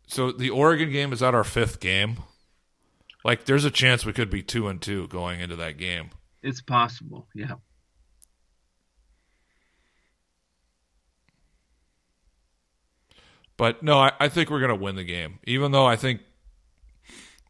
[0.06, 2.18] So the Oregon game is that our fifth game.
[3.24, 6.10] Like, there's a chance we could be two and two going into that game.
[6.43, 7.26] It's possible.
[7.35, 7.55] Yeah.
[13.56, 15.39] But no, I, I think we're going to win the game.
[15.44, 16.20] Even though I think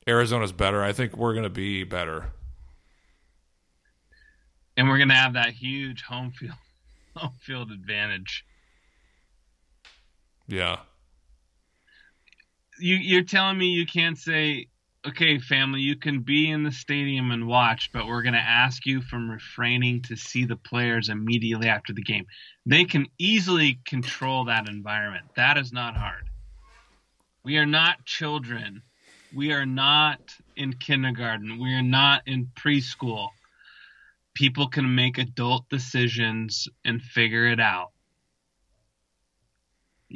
[0.07, 2.27] Arizona's better, I think we're going to be better.
[4.77, 6.55] And we're going to have that huge home field
[7.17, 8.45] home field advantage.
[10.47, 10.81] Yeah.
[12.79, 14.69] You you're telling me you can't say
[15.07, 18.87] okay, family, you can be in the stadium and watch, but we're going to ask
[18.87, 22.27] you from refraining to see the players immediately after the game.
[22.65, 25.27] They can easily control that environment.
[25.37, 26.25] That is not hard.
[27.45, 28.83] We are not children.
[29.33, 30.21] We are not
[30.57, 31.61] in kindergarten.
[31.61, 33.29] We are not in preschool.
[34.35, 37.91] People can make adult decisions and figure it out.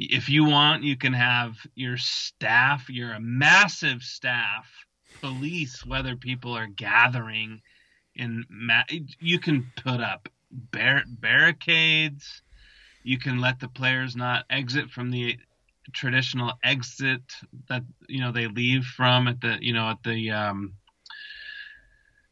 [0.01, 4.65] If you want, you can have your staff, you're a massive staff,
[5.21, 7.61] police whether people are gathering
[8.15, 8.83] in ma-
[9.19, 12.41] you can put up bar- barricades
[13.03, 15.37] you can let the players not exit from the
[15.93, 17.21] traditional exit
[17.67, 20.73] that you know they leave from at the you know at the um,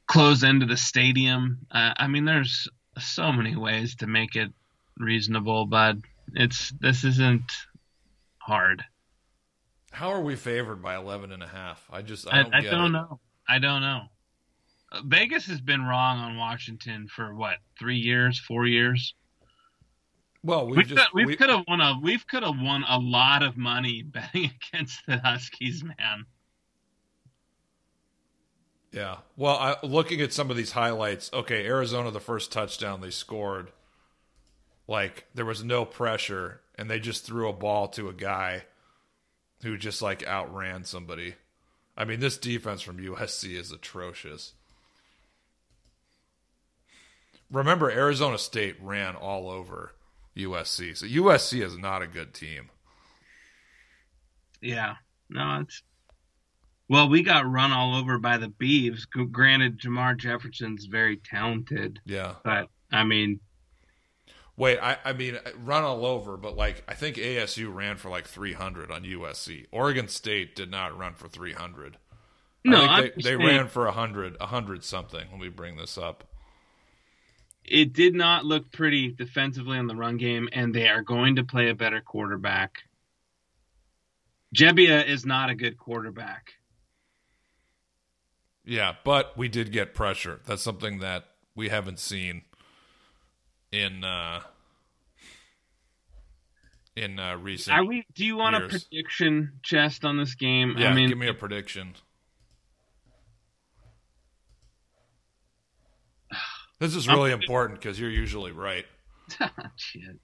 [0.06, 1.60] close into the stadium.
[1.72, 2.68] Uh, I mean, there's
[3.00, 4.52] so many ways to make it
[4.98, 5.98] reasonable, but
[6.34, 7.52] it's this isn't
[8.40, 8.84] hard.
[9.92, 11.86] How are we favored by 11 and a half?
[11.92, 13.20] I just I I don't, don't, I, don't know.
[13.50, 14.02] I don't know.
[14.92, 19.14] Uh, Vegas has been wrong on Washington for what three years, four years.
[20.44, 23.00] Well, we We've could, we we- could have won a we've could have won a
[23.00, 26.26] lot of money betting against the Huskies, man.
[28.92, 29.18] Yeah.
[29.36, 33.72] Well, I, looking at some of these highlights, okay, Arizona, the first touchdown they scored,
[34.88, 38.64] like there was no pressure, and they just threw a ball to a guy
[39.64, 41.36] who just like outran somebody.
[41.96, 44.54] I mean, this defense from USC is atrocious.
[47.52, 49.94] Remember, Arizona State ran all over
[50.36, 52.70] USC, so USC is not a good team.
[54.62, 54.96] Yeah,
[55.30, 55.82] no, it's
[56.90, 59.02] well, we got run all over by the Beavs.
[59.32, 62.36] Granted, Jermar Jefferson's very talented, Yeah.
[62.44, 63.40] but I mean,
[64.58, 68.26] Wait, I, I mean, run all over, but like I think ASU ran for like
[68.26, 69.68] 300 on USC.
[69.72, 71.98] Oregon State did not run for 300.
[72.66, 75.28] no, I think they, they ran for 100, 100 something.
[75.32, 76.24] Let me bring this up.
[77.64, 81.44] It did not look pretty defensively on the run game, and they are going to
[81.44, 82.84] play a better quarterback.
[84.56, 86.54] Gebbia is not a good quarterback.
[88.66, 90.40] Yeah, but we did get pressure.
[90.46, 91.26] That's something that
[91.56, 92.44] we haven't seen
[93.72, 94.42] in uh
[96.96, 97.78] in uh recent.
[97.78, 98.06] Are we?
[98.16, 100.76] Do you want a prediction chest on this game?
[100.78, 101.96] yeah, I mean, give me a prediction.
[106.80, 108.86] This is really important because you're usually right.
[109.78, 110.20] shit.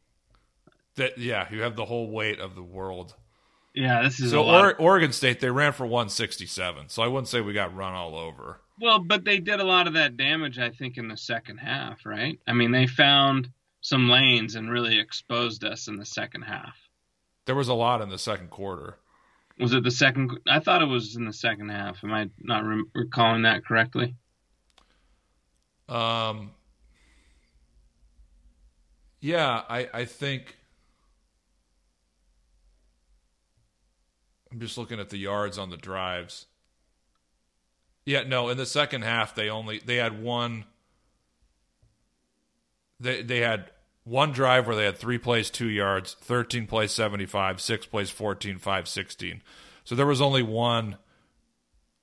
[0.97, 3.15] That yeah, you have the whole weight of the world.
[3.73, 6.89] Yeah, this is So or, Oregon State they ran for 167.
[6.89, 8.61] So I wouldn't say we got run all over.
[8.79, 12.05] Well, but they did a lot of that damage, I think, in the second half,
[12.05, 12.39] right?
[12.47, 13.49] I mean, they found
[13.81, 16.75] some lanes and really exposed us in the second half.
[17.45, 18.97] There was a lot in the second quarter.
[19.59, 20.39] Was it the second?
[20.47, 22.03] I thought it was in the second half.
[22.03, 24.15] Am I not re- recalling that correctly?
[25.87, 26.51] Um
[29.19, 30.57] Yeah, I I think
[34.51, 36.45] I'm just looking at the yards on the drives.
[38.05, 40.65] Yeah, no, in the second half they only they had one
[42.99, 43.71] they they had
[44.03, 48.57] one drive where they had 3 plays 2 yards, 13 plays 75, 6 plays 14,
[48.57, 49.41] 5 16.
[49.85, 50.97] So there was only one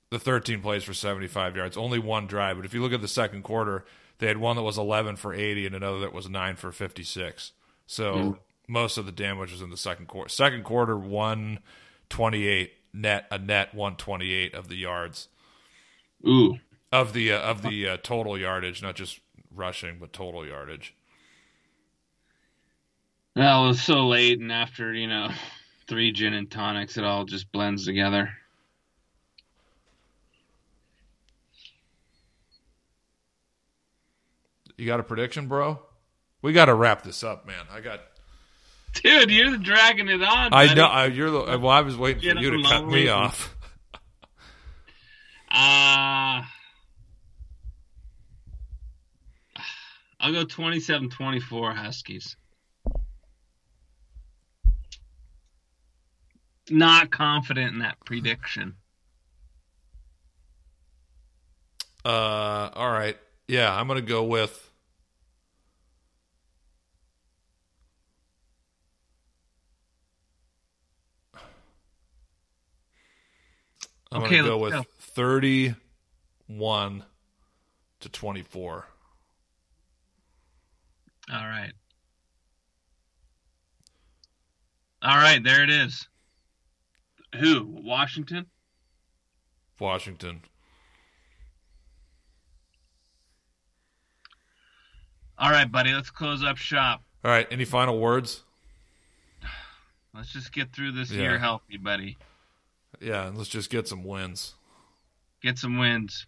[0.09, 2.57] the 13 plays for 75 yards, only one drive.
[2.57, 3.85] But if you look at the second quarter,
[4.17, 7.53] they had one that was 11 for 80 and another that was 9 for 56.
[7.87, 8.31] So hmm.
[8.67, 10.29] most of the damage was in the second quarter.
[10.29, 15.29] Second quarter, 128 net, a net 128 of the yards
[16.27, 16.57] Ooh,
[16.91, 19.19] of the uh, of the uh, total yardage, not just
[19.53, 20.93] rushing, but total yardage.
[23.35, 25.29] that was so late, and after you know
[25.87, 28.29] three gin and tonics, it all just blends together.
[34.77, 35.79] You got a prediction, bro?
[36.41, 37.65] We got to wrap this up, man.
[37.71, 38.01] I got.
[38.95, 40.53] Dude, you're dragging it on.
[40.53, 40.85] I know.
[40.85, 41.59] I, you're the.
[41.59, 43.55] Well, I was waiting Get for you to cut me off.
[45.53, 46.43] Uh,
[50.19, 52.37] I'll go 27-24 Huskies.
[56.69, 58.75] Not confident in that prediction.
[62.05, 63.17] Uh, all right.
[63.47, 64.69] Yeah, I'm gonna go with.
[74.11, 74.83] I'm Okay, gonna go with go.
[75.13, 77.03] 31
[77.99, 78.85] to 24.
[81.31, 81.71] All right.
[85.01, 86.07] All right, there it is.
[87.39, 87.65] Who?
[87.83, 88.45] Washington?
[89.79, 90.41] Washington.
[95.37, 97.01] All right, buddy, let's close up shop.
[97.25, 97.47] All right.
[97.49, 98.43] Any final words?
[100.13, 101.21] Let's just get through this Yeah.
[101.21, 102.17] year healthy, buddy.
[102.99, 104.53] Yeah, and let's just get some wins.
[105.41, 106.25] Get some wins.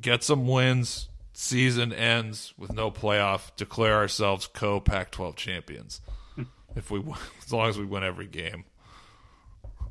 [0.00, 1.08] Get some wins.
[1.32, 3.54] Season ends with no playoff.
[3.56, 6.00] Declare ourselves co Pac-12 champions.
[6.76, 7.02] if we,
[7.44, 8.64] as long as we win every game,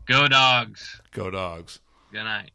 [0.07, 1.01] Go dogs.
[1.11, 1.79] go dogs.
[2.11, 2.51] Good night.